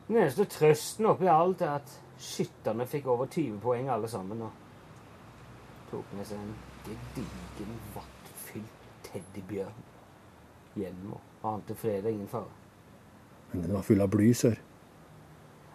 Den 0.07 0.17
eneste 0.17 0.45
trøsten 0.49 1.07
oppi 1.07 1.29
alt 1.31 1.61
er 1.61 1.77
at 1.79 1.93
skytterne 2.21 2.87
fikk 2.89 3.07
over 3.11 3.29
20 3.31 3.59
poeng 3.63 3.89
alle 3.89 4.09
sammen 4.11 4.41
og 4.45 4.51
tok 5.91 6.15
med 6.17 6.27
seg 6.27 6.41
en 6.41 6.55
gedigen, 6.85 7.77
vattfylt 7.95 8.89
teddybjørn 9.07 9.87
hjem 10.79 11.13
og 11.15 11.47
ante 11.53 11.75
fred 11.77 12.05
og 12.05 12.11
ingen 12.11 12.27
fare. 12.31 12.51
Men 13.51 13.65
den 13.65 13.75
var 13.75 13.85
full 13.85 14.01
av 14.03 14.11
bly, 14.11 14.29
sør. 14.37 14.57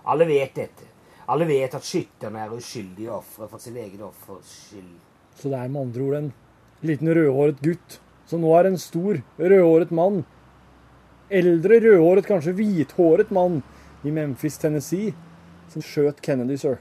Alle 0.06 0.26
vet 0.28 0.54
dette. 0.56 0.88
Alle 1.28 1.46
vet 1.48 1.74
at 1.74 1.84
skytterne 1.84 2.44
er 2.44 2.54
uskyldige 2.54 3.12
ofre 3.12 3.48
for 3.50 3.62
sin 3.62 3.76
egen 3.82 4.04
offers 4.06 4.52
skyld. 4.68 4.92
Så 5.36 5.50
det 5.52 5.58
er 5.58 5.68
med 5.68 5.88
andre 5.88 6.04
ord 6.06 6.18
en 6.20 6.32
liten 6.86 7.10
rødhåret 7.10 7.62
gutt 7.64 7.98
som 8.26 8.42
nå 8.42 8.50
er 8.58 8.70
en 8.70 8.78
stor, 8.80 9.20
rødhåret 9.38 9.92
mann. 9.94 10.24
Eldre, 11.30 11.78
rødhåret, 11.82 12.26
kanskje 12.26 12.54
hvithåret 12.58 13.30
mann 13.34 13.62
i 14.06 14.12
Memphis, 14.14 14.58
Tennessee, 14.58 15.14
som 15.70 15.82
skjøt 15.82 16.22
Kennedy, 16.22 16.58
sir. 16.60 16.78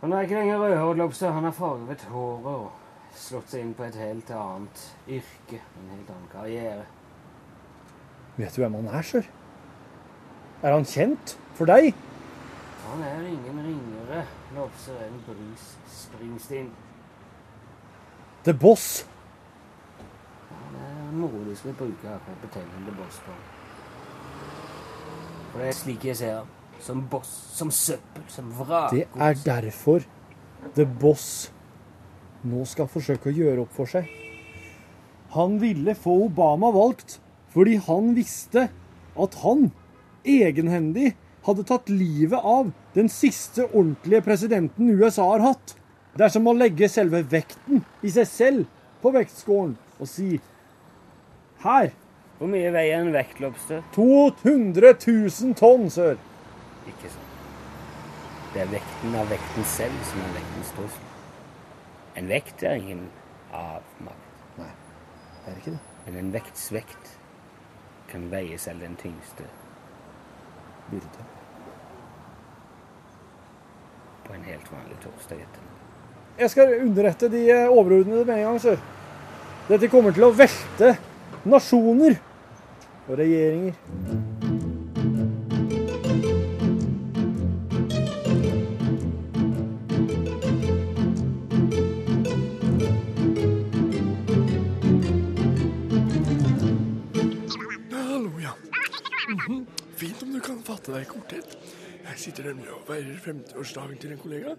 Han 0.00 0.12
er 0.12 0.24
ikke 0.24 0.38
lenger 0.38 0.62
rødhåret 0.62 1.02
lobster. 1.02 1.30
Han 1.30 1.44
har 1.44 1.54
farget 1.54 2.06
håret 2.10 2.46
og 2.54 2.70
slått 3.16 3.52
seg 3.52 3.66
inn 3.66 3.74
på 3.76 3.84
et 3.84 3.98
helt 4.00 4.30
annet 4.32 4.84
yrke. 5.08 5.60
En 5.60 5.90
helt 5.92 6.12
annen 6.14 6.30
karriere. 6.32 6.86
Vet 8.38 8.54
du 8.54 8.62
hvem 8.62 8.78
han 8.80 8.92
er, 8.94 9.04
sir? 9.04 9.26
Er 10.62 10.72
han 10.76 10.86
kjent 10.88 11.36
for 11.58 11.68
deg? 11.68 11.92
Han 12.90 13.02
er 13.06 13.26
ingen 13.28 13.60
ringere 13.66 14.24
lobster 14.56 14.96
enn 15.04 15.20
Bruce 15.26 15.76
Springsteen. 15.92 16.70
The 18.44 18.54
Boss. 18.56 19.04
Moro 21.12 21.42
du 21.46 21.54
skal 21.56 21.74
bruke 21.78 22.08
akkurat 22.08 22.42
betegnelsen 22.44 22.96
Boss 22.98 23.20
på. 23.26 23.36
For 25.50 25.62
det 25.62 25.68
er 25.70 25.78
slik 25.78 26.04
jeg 26.06 26.18
ser. 26.20 26.42
Som 26.80 27.02
boss, 27.12 27.28
som 27.52 27.68
søppel, 27.74 28.22
som 28.32 28.46
vrak. 28.56 28.94
Det 28.94 29.04
er 29.20 29.40
derfor 29.44 30.06
The 30.76 30.86
Boss 30.86 31.50
nå 32.48 32.64
skal 32.68 32.88
forsøke 32.88 33.28
å 33.28 33.36
gjøre 33.36 33.66
opp 33.66 33.74
for 33.76 33.90
seg. 33.90 34.08
Han 35.34 35.58
ville 35.60 35.94
få 35.98 36.14
Obama 36.26 36.70
valgt 36.74 37.18
fordi 37.52 37.76
han 37.84 38.14
visste 38.16 38.68
at 39.20 39.36
han 39.42 39.68
egenhendig 40.24 41.12
hadde 41.46 41.66
tatt 41.68 41.90
livet 41.92 42.40
av 42.40 42.70
den 42.94 43.10
siste 43.12 43.66
ordentlige 43.68 44.22
presidenten 44.24 44.92
USA 44.92 45.26
har 45.32 45.44
hatt. 45.50 45.74
Det 46.16 46.26
er 46.26 46.32
som 46.32 46.48
å 46.50 46.56
legge 46.56 46.88
selve 46.90 47.22
vekten 47.30 47.84
i 48.02 48.12
seg 48.12 48.28
selv 48.28 48.66
på 49.02 49.12
vektskålen 49.14 49.76
og 50.00 50.08
si 50.08 50.38
Her 51.62 51.90
Hvor 52.38 52.48
mye 52.48 52.72
veier 52.72 53.02
en 53.02 53.12
vektlobster? 53.12 53.82
200 53.92 54.94
000 55.06 55.54
tonn, 55.60 55.90
sør. 55.92 56.16
Ikke 56.88 57.10
sant. 57.12 57.26
Det 58.54 58.62
er 58.62 58.70
vekten 58.72 59.16
av 59.20 59.28
vekten 59.30 59.66
selv 59.68 59.98
som 60.08 60.22
er 60.24 60.32
vektens 60.38 60.70
trussel. 60.78 61.10
En 62.16 62.30
vekt 62.32 62.64
er 62.64 62.80
ingen 62.80 63.02
avmakt. 63.52 64.30
Det 64.56 65.52
er 65.52 65.60
ikke 65.60 65.74
det. 65.76 65.82
Men 66.06 66.16
en 66.22 66.32
vekts 66.32 66.64
vekt 66.72 67.12
kan 68.10 68.24
veie 68.32 68.56
selv 68.58 68.80
den 68.86 68.96
tyngste 68.98 69.44
Byrde. 70.90 71.28
på 74.30 74.34
en 74.36 74.44
helt 74.46 74.72
vanlig 74.72 74.96
torsdag 75.02 75.36
ettermiddag. 75.42 75.78
Jeg 76.38 76.50
skal 76.50 76.74
underrette 76.80 77.28
de 77.28 77.68
overordnede 77.68 78.24
med 78.24 78.34
en 78.34 78.44
gang, 78.44 78.60
sør. 78.60 78.76
Dette 79.68 79.88
kommer 79.90 80.14
til 80.14 80.28
å 80.28 80.30
velte 80.34 80.92
nasjoner 81.44 82.16
og 83.08 83.18
regjeringer. 83.18 83.74
Hallo, 97.92 98.30
ja. 98.40 98.50
Mhm. 99.28 99.66
Fint 99.96 100.22
om 100.22 100.32
du 100.32 100.40
kan 100.40 100.62
fatte 100.62 100.92
deg 100.92 101.02
i 101.02 101.08
korthet. 101.08 101.56
Jeg 102.04 102.18
sitter 102.18 102.50
nemlig 102.50 102.70
og 102.74 102.84
feirer 102.86 103.16
50-årsdagen 103.24 103.98
til 104.00 104.12
en 104.12 104.18
kollega. 104.18 104.56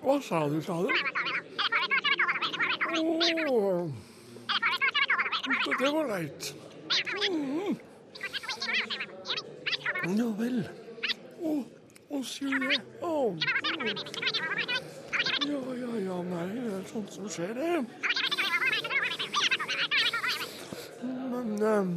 Hva 0.00 0.20
sa 0.24 0.46
du, 0.48 0.60
sa 0.64 0.80
du? 0.82 1.19
Så 5.64 5.72
det 5.78 5.90
var 5.90 6.08
leit. 6.08 6.54
Mhm. 7.30 7.78
Ja 10.18 10.26
vel. 10.36 10.58
Å, 11.40 11.54
å, 12.10 12.20
sier 12.24 12.58
det? 12.60 12.76
Å. 13.00 13.12
Ja, 15.48 15.60
ja, 15.80 15.92
ja, 16.04 16.18
nei, 16.28 16.44
det 16.52 16.64
er 16.76 16.84
sånt 16.90 17.14
som 17.14 17.28
skjer, 17.32 17.54
det. 17.56 17.84
Men 21.00 21.56
um, 21.64 21.94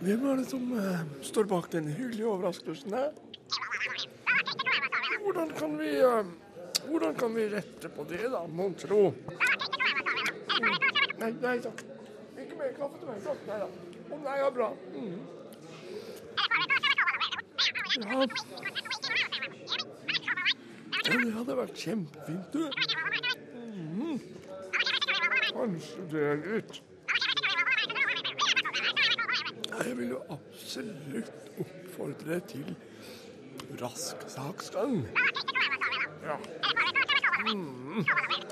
hvem 0.00 0.26
er 0.32 0.42
det 0.42 0.48
som 0.50 0.72
uh, 0.74 1.06
står 1.22 1.46
bak 1.52 1.70
den 1.76 1.92
hyggelige 1.92 2.26
overraskelsen 2.32 2.98
her? 2.98 3.14
Hvordan 5.22 5.54
kan 5.54 5.78
vi 5.78 5.94
uh, 6.02 6.34
Hvordan 6.88 7.14
kan 7.14 7.34
vi 7.34 7.48
rette 7.52 7.90
på 7.92 8.06
det, 8.10 8.24
da, 8.32 8.46
mon 8.48 8.74
tro? 8.78 9.12
Nei, 11.18 11.32
nei 11.42 11.58
takk. 11.60 11.82
Ikke 12.38 12.56
mer 12.58 12.72
kaffe 12.76 12.98
til 13.00 13.08
meg. 13.10 13.22
Takk. 13.24 13.40
Nei 13.48 13.58
da. 13.62 13.68
Å 14.08 14.18
nei, 14.22 14.36
ja, 14.38 14.50
bra. 14.54 14.68
Mm. 14.94 15.18
Ja. 17.98 18.26
ja, 21.08 21.16
det 21.24 21.32
hadde 21.34 21.56
vært 21.58 21.76
kjempefint, 21.82 22.54
du. 22.54 22.62
Mm. 23.58 24.20
Kanskje 25.48 26.06
det 26.12 26.28
greit. 26.44 26.82
Jeg 29.78 29.96
vil 29.98 30.14
jo 30.14 30.20
absolutt 30.30 31.32
oppfordre 31.58 32.38
til 32.50 32.68
rask 33.82 34.22
saksgang. 34.30 35.00
Ja. 36.22 36.38
Mm. 37.48 38.04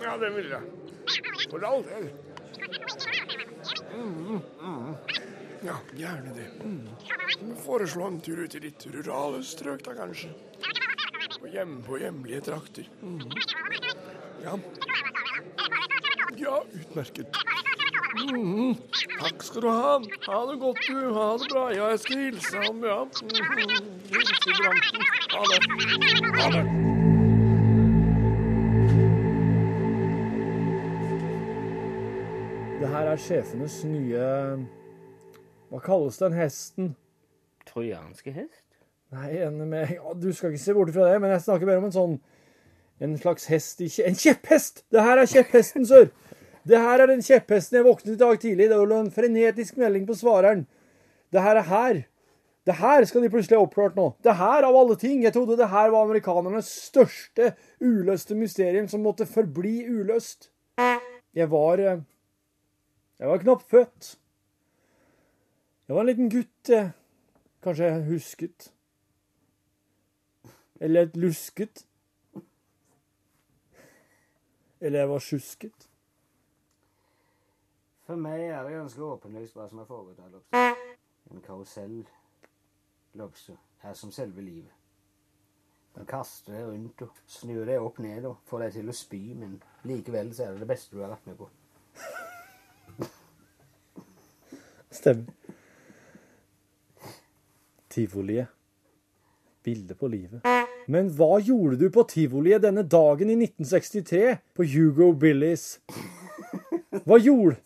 Ja, 0.03 0.17
det 0.19 0.35
vil 0.37 0.49
jeg. 0.51 0.63
For 1.51 1.63
all 1.67 1.85
del. 1.87 2.11
Ja, 5.67 5.77
gjerne 5.97 6.35
det. 6.37 6.47
Foreslå 7.65 8.07
en 8.07 8.21
tur 8.21 8.45
ut 8.45 8.55
i 8.55 8.61
litt 8.63 8.87
rurale 8.93 9.43
strøk, 9.45 9.83
da 9.87 9.97
kanskje. 9.97 10.31
Og 11.41 11.49
hjem, 11.53 11.79
på 11.87 11.99
hjemlige 12.01 12.41
trakter. 12.51 12.89
Ja. 14.45 14.57
Ja, 16.37 16.61
utmerket. 16.73 17.41
Mm. 18.17 18.77
Takk 19.21 19.43
skal 19.45 19.65
du 19.65 19.69
ha. 19.69 19.95
Ha 20.27 20.41
det 20.51 20.59
godt, 20.61 20.83
du. 20.89 21.01
Ha 21.17 21.29
det 21.41 21.49
bra. 21.53 21.65
Ja, 21.75 21.89
jeg 21.95 22.05
skal 22.05 22.27
hilse 22.27 22.67
ham, 22.67 22.85
ja. 22.85 22.99
Hilse 24.13 24.59
Bramten. 24.61 25.09
Ha 25.33 25.43
det. 25.53 25.59
Ha 26.43 26.51
det. 26.59 26.96
Er 33.17 33.23
sjefenes 33.23 33.79
nye 33.89 34.25
Hva 35.71 35.79
kalles 35.81 36.19
den 36.21 36.35
hesten? 36.37 36.89
Trojanske 37.65 38.33
hest? 38.35 38.65
Nei, 39.15 39.39
en 39.47 39.63
med 39.71 39.95
ja, 39.95 40.13
Du 40.21 40.29
skal 40.37 40.53
ikke 40.53 40.61
se 40.61 40.75
bort 40.77 40.91
fra 40.93 41.07
det, 41.09 41.21
men 41.23 41.33
jeg 41.33 41.45
snakker 41.47 41.69
mer 41.69 41.81
om 41.81 41.87
en 41.89 41.95
sånn 41.95 42.17
En 43.01 43.15
slags 43.21 43.47
hest 43.49 43.81
i. 43.85 43.89
En 44.05 44.17
kjepphest! 44.17 44.83
Det 44.93 45.05
her 45.05 45.21
er 45.23 45.31
kjepphesten, 45.31 45.87
sør! 45.89 46.11
Det 46.67 46.81
her 46.83 47.05
er 47.05 47.09
den 47.13 47.23
kjepphesten 47.25 47.79
jeg 47.79 47.87
våknet 47.87 48.15
i 48.15 48.21
dag 48.21 48.41
tidlig. 48.43 48.67
Det 48.73 48.81
lå 48.81 48.99
en 48.99 49.13
frenetisk 49.15 49.77
melding 49.81 50.07
på 50.09 50.17
svareren. 50.19 50.65
Det 51.33 51.45
her 51.45 51.61
er 51.61 51.69
her. 51.69 52.01
Det 52.67 52.77
her 52.81 53.07
skal 53.07 53.23
de 53.23 53.31
plutselig 53.31 53.57
ha 53.57 53.63
oppklart 53.63 53.97
nå. 54.01 54.09
Det 54.25 54.35
her 54.41 54.67
av 54.67 54.77
alle 54.81 54.97
ting. 55.01 55.21
Jeg 55.23 55.37
trodde 55.37 55.59
det 55.61 55.69
her 55.71 55.93
var 55.93 56.09
amerikanernes 56.09 56.73
største 56.89 57.53
uløste 57.85 58.37
mysterium 58.37 58.89
som 58.91 59.05
måtte 59.05 59.29
forbli 59.29 59.79
uløst. 59.87 60.51
Jeg 61.37 61.53
var 61.53 61.85
eh, 61.85 62.01
Jeg 63.19 63.29
var 63.29 63.39
knapt 63.39 63.63
født. 63.71 64.19
Jeg 65.89 65.97
var 65.97 66.01
en 66.01 66.07
liten 66.07 66.31
gutt. 66.31 66.71
Kanskje 67.63 67.85
jeg 67.85 68.05
husket. 68.05 68.73
Eller 70.81 71.03
et 71.03 71.17
lusket. 71.17 71.87
Eller 74.81 74.99
jeg 74.99 75.09
var 75.09 75.19
sjusket. 75.19 75.89
For 78.07 78.17
meg 78.17 78.45
er 78.45 78.63
det 78.63 78.77
ganske 78.77 79.03
åpenlyst 79.03 79.57
hva 79.57 79.65
som 79.71 79.81
er 79.83 79.89
foregått 79.89 80.21
her, 80.23 80.29
Lobster. 80.31 80.83
En 81.33 81.43
karusell, 81.43 81.97
Lobster, 83.19 83.57
er 83.83 83.97
som 83.99 84.13
selve 84.15 84.45
livet. 84.45 84.71
Den 85.97 86.07
kaster 86.07 86.55
deg 86.55 86.69
rundt 86.69 87.03
og 87.03 87.19
snur 87.27 87.65
deg 87.67 87.83
opp 87.83 87.99
ned 88.05 88.29
og 88.29 88.45
får 88.47 88.67
deg 88.67 88.77
til 88.77 88.93
å 88.93 88.95
spy, 88.95 89.23
men 89.41 89.57
likevel 89.89 90.31
så 90.37 90.45
er 90.45 90.55
det 90.55 90.63
det 90.63 90.71
beste 90.71 90.95
du 90.95 91.03
har 91.03 91.11
vært 91.17 91.27
med 91.27 91.41
på. 91.41 91.49
Stemmer. 94.97 95.25
Tivoliet. 97.89 98.47
Bilde 99.63 99.95
på 99.95 100.09
livet. 100.09 100.41
Men 100.87 101.09
hva 101.19 101.41
gjorde 101.43 101.79
du 101.81 101.89
på 101.91 102.05
tivoliet 102.07 102.63
denne 102.63 102.85
dagen 102.87 103.31
i 103.33 103.37
1963 103.41 104.37
på 104.55 104.67
Hugo 104.71 105.13
Billies? 105.13 105.81
Hva 107.07 107.19
gjorde 107.19 107.57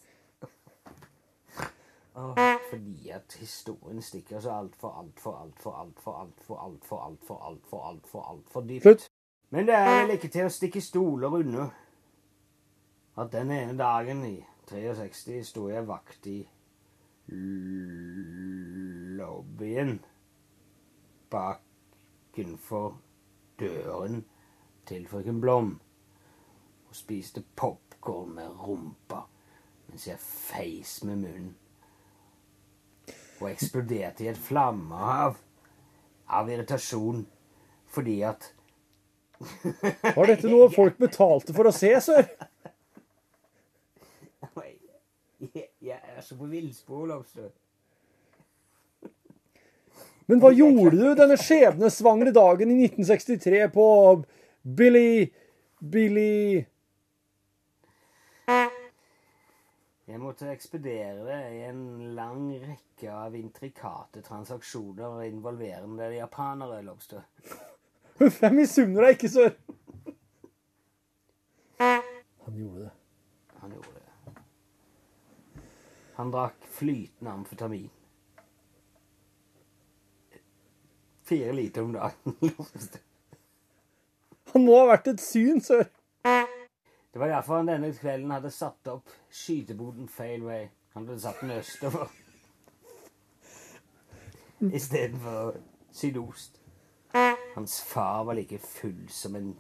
Fordi 2.71 3.11
at 3.15 3.37
historien 3.41 4.03
stikker 4.03 4.41
så 4.41 4.51
altfor, 4.51 4.95
altfor, 5.01 5.37
altfor, 5.43 5.77
altfor, 5.81 6.17
altfor, 6.21 6.59
altfor, 6.65 7.03
altfor, 7.07 7.47
altfor, 7.49 7.85
altfor, 7.89 8.23
altfor 8.31 8.61
dypt. 8.61 8.83
Slutt. 8.83 9.07
Men 9.51 9.67
det 9.67 9.75
er 9.75 9.89
vel 10.03 10.15
ikke 10.15 10.29
til 10.31 10.47
å 10.47 10.53
stikke 10.53 10.83
stoler 10.85 11.37
unna 11.41 11.67
at 13.19 13.33
den 13.33 13.51
ene 13.51 13.75
dagen 13.79 14.23
i 14.25 14.37
63 14.71 15.41
sto 15.49 15.67
jeg 15.69 15.89
vakt 15.89 16.29
i 16.31 16.39
lobbyen 19.21 20.01
bakenfor 21.31 22.99
døren 23.61 24.25
til 24.87 25.07
frøken 25.09 25.41
Blom 25.41 25.81
og 26.89 26.97
spiste 26.97 27.45
popkorn 27.57 28.35
med 28.35 28.49
rumpa 28.67 29.21
mens 29.87 30.09
jeg 30.09 30.19
feis 30.19 31.05
med 31.07 31.17
munnen 31.23 31.57
og 33.41 33.51
eksploderte 33.51 34.25
i 34.25 34.31
et 34.33 34.39
flammehav 34.39 35.39
av 36.31 36.51
irritasjon 36.51 37.27
fordi 37.91 38.21
at 38.27 38.53
Var 40.17 40.27
dette 40.29 40.51
noe 40.53 40.69
folk 40.69 40.99
betalte 41.01 41.55
for 41.57 41.65
å 41.71 41.73
se, 41.73 41.95
sør? 42.05 42.27
Jeg, 45.81 46.01
er 46.17 46.21
så 46.21 46.37
på 46.37 46.49
villspor, 46.51 47.07
Lobster. 47.09 47.49
Men 50.29 50.43
hva 50.43 50.51
gjorde 50.53 50.97
du 50.97 51.15
denne 51.17 51.39
skjebnesvangre 51.41 52.35
dagen 52.37 52.75
i 52.75 52.83
1963 52.85 53.63
på 53.75 53.87
Billy 54.63 55.31
Billy 55.81 56.67
Jeg 60.11 60.19
måtte 60.19 60.51
ekspedere 60.51 61.37
i 61.55 61.61
en 61.69 61.83
lang 62.17 62.49
rekke 62.59 63.13
av 63.15 63.37
intrikate 63.39 64.25
transaksjoner 64.27 65.23
involverende 65.29 66.09
japanere, 66.17 66.81
Lobster. 66.83 67.23
Huff, 68.19 68.41
jeg 68.43 68.57
misunner 68.57 69.07
deg 69.07 69.15
ikke, 69.15 69.31
sør. 69.31 69.55
Han 72.45 72.59
gjorde 72.59 72.89
det. 72.89 72.91
Han 73.63 73.71
gjorde 73.79 73.87
det. 73.87 73.90
Han 76.21 76.35
drakk 76.35 76.65
flytende 76.69 77.31
amfetamin. 77.31 77.91
Fire 81.25 81.53
liter 81.53 81.83
om 81.83 81.93
dagen. 81.93 82.35
Han 84.53 84.67
må 84.67 84.75
ha 84.83 84.91
vært 84.91 85.09
et 85.15 85.23
syn, 85.25 85.63
sør. 85.65 85.87
Det 87.11 87.23
var 87.23 87.33
derfor 87.33 87.57
han 87.57 87.71
denne 87.71 87.89
kvelden 87.95 88.35
hadde 88.35 88.51
satt 88.53 88.91
opp 88.93 89.09
skyteboden 89.33 90.11
feil 90.13 90.45
vei. 90.45 90.61
Han 90.93 91.09
hadde 91.09 91.23
satt 91.23 91.41
den 91.41 91.57
østover 91.57 92.13
istedenfor 94.61 95.57
sydost. 95.93 96.61
Hans 97.55 97.81
far 97.83 98.27
var 98.29 98.37
like 98.37 98.59
full 98.59 99.09
som 99.09 99.41
en 99.41 99.55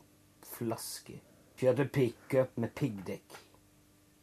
flaske. 0.58 1.22
Kjørte 1.56 1.88
pickup 1.88 2.60
med 2.60 2.76
piggdekk. 2.76 3.40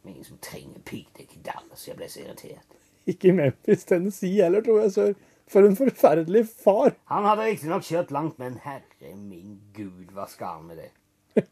Men 0.02 0.14
ingen 0.14 0.24
som 0.24 0.38
trenger 0.42 0.84
piggdekk 0.86 1.36
i 1.36 1.40
Dallas. 1.44 1.88
Jeg 1.88 1.98
ble 1.98 2.08
så 2.10 2.22
irritert. 2.22 2.78
Ikke 3.08 3.32
Memphis, 3.32 3.84
Tennessee 3.88 4.42
heller, 4.42 4.62
tror 4.64 4.82
jeg, 4.82 4.92
sør. 4.92 5.12
For 5.48 5.64
en 5.64 5.76
forferdelig 5.76 6.44
far. 6.48 6.92
Han 7.08 7.24
hadde 7.24 7.46
riktignok 7.48 7.86
kjørt 7.88 8.10
langt, 8.12 8.36
men 8.38 8.58
herre 8.64 9.14
min 9.16 9.56
gud, 9.76 10.10
hva 10.12 10.26
skal 10.28 10.58
han 10.58 10.66
med 10.68 10.82
det? 10.82 10.90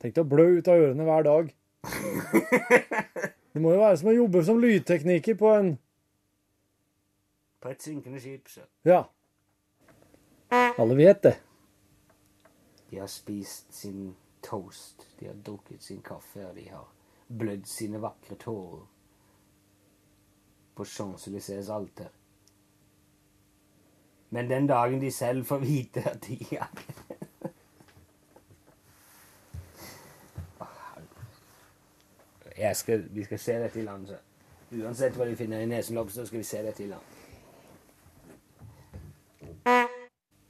Tenk 0.00 0.14
deg 0.14 0.22
å 0.24 0.28
blø 0.28 0.46
ut 0.56 0.70
av 0.72 0.80
ørene 0.86 1.04
hver 1.04 1.26
dag. 1.28 1.52
Det 3.54 3.62
må 3.62 3.74
jo 3.74 3.82
være 3.82 3.98
som 4.00 4.08
å 4.10 4.16
jobbe 4.16 4.40
som 4.46 4.60
lydtekniker 4.62 5.36
på 5.38 5.50
en 5.52 5.74
På 7.60 7.70
et 7.70 7.84
synkende 7.84 8.20
skip, 8.20 8.48
så. 8.48 8.64
Ja. 8.84 9.04
Alle 10.50 10.96
vet 10.96 11.22
det. 11.24 11.36
De 12.90 12.98
har 13.00 13.08
spist 13.08 13.72
sin 13.74 14.14
toast, 14.44 15.06
de 15.20 15.28
har 15.28 15.38
drukket 15.44 15.82
sin 15.82 16.02
kaffe, 16.04 16.44
og 16.48 16.56
de 16.56 16.66
har 16.68 16.84
blødd 17.28 17.64
sine 17.66 18.02
vakre 18.02 18.36
tårer 18.36 18.84
på 20.74 20.84
Champs-Élysées 20.84 21.70
alter. 21.72 22.08
Men 24.30 24.50
den 24.50 24.66
dagen 24.66 25.00
de 25.00 25.10
selv 25.12 25.44
får 25.44 25.58
vite 25.58 26.02
at 26.10 26.26
de 26.26 26.38
ja. 26.52 26.66
Jeg 32.58 32.76
skal, 32.76 33.14
vi 33.14 33.24
skal 33.24 33.38
se 33.38 33.52
dette 33.52 33.80
i 33.80 33.82
land, 33.82 34.06
så. 34.06 34.16
Uansett 34.74 35.16
hva 35.18 35.26
de 35.26 35.36
finner 35.36 35.60
i 35.62 35.66
nesenlobster, 35.66 36.24
skal 36.24 36.38
vi 36.38 36.44
se 36.44 36.62
dette 36.62 36.84
i 36.84 36.86
land. 36.86 37.02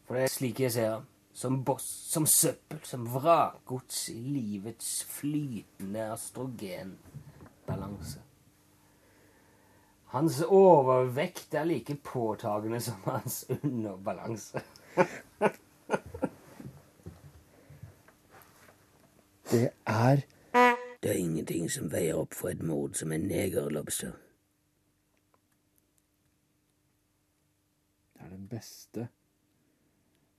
For 0.04 0.14
det 0.14 0.22
er 0.22 0.32
slik 0.32 0.60
jeg 0.60 0.72
ser 0.72 0.90
ham. 0.90 1.06
Som 1.34 1.64
boss, 1.66 1.86
som 2.12 2.26
søppel, 2.26 2.78
som 2.86 3.08
vrakgods 3.10 4.04
i 4.12 4.20
livets 4.22 5.02
flytende 5.10 6.04
astrogenbalanse. 6.14 8.22
Hans 10.14 10.38
overvekt 10.46 11.56
er 11.58 11.66
like 11.66 11.96
påtagende 12.06 12.78
som 12.80 13.02
hans 13.04 13.44
underbalanse. 13.50 14.62
Det 19.50 19.70
er 19.86 20.22
Det 21.02 21.10
er 21.10 21.18
ingenting 21.18 21.70
som 21.70 21.90
veier 21.92 22.16
opp 22.16 22.34
for 22.34 22.48
et 22.48 22.62
mord 22.62 22.94
som 22.94 23.12
en 23.12 23.26
negerlobster. 23.28 24.12
Det 28.14 28.22
er 28.22 28.30
den 28.30 28.48
beste. 28.48 29.08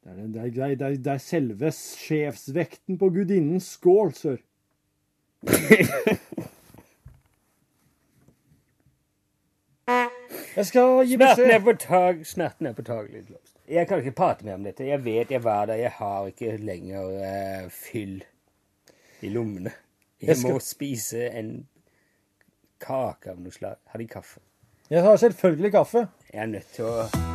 Det 0.06 0.12
er, 0.14 0.28
det, 0.28 0.42
er, 0.42 0.50
det, 0.76 0.86
er, 0.86 0.98
det 1.02 1.12
er 1.16 1.18
selve 1.18 1.72
sjefsvekten 1.74 3.00
på 3.02 3.10
gudinnens 3.10 3.72
skål, 3.74 4.14
sør. 4.14 4.38
Jeg 10.56 10.66
skal 10.70 11.02
gi 11.06 11.18
er 11.18 11.20
beskjed. 11.20 12.24
Smerten 12.26 12.70
er 12.70 12.78
på 12.78 12.86
litt 13.10 13.30
lobster. 13.30 13.60
Jeg 13.68 13.88
kan 13.90 14.00
ikke 14.00 14.16
prate 14.16 14.46
mer 14.46 14.56
om 14.56 14.64
dette. 14.64 14.86
Jeg 14.88 15.04
vet 15.04 15.32
jeg 15.34 15.44
var 15.44 15.66
der. 15.68 15.82
Jeg 15.82 15.92
har 15.98 16.30
ikke 16.32 16.56
lenger 16.62 17.12
uh, 17.20 17.70
fyll 17.74 18.22
i 19.22 19.30
lommene. 19.34 19.74
Jeg, 20.22 20.28
Jeg 20.30 20.38
skal- 20.38 20.54
må 20.54 20.60
spise 20.64 21.28
en 21.34 21.68
kake 22.80 23.32
av 23.32 23.40
noe 23.40 23.52
slag. 23.52 23.76
Har 23.92 24.00
de 24.00 24.08
kaffe? 24.08 24.40
Jeg 24.90 25.02
har 25.04 25.18
selvfølgelig 25.18 25.72
kaffe. 25.72 26.08
Jeg 26.34 26.42
er 26.42 26.46
nødt 26.46 26.72
til 26.76 26.86
å 26.86 27.35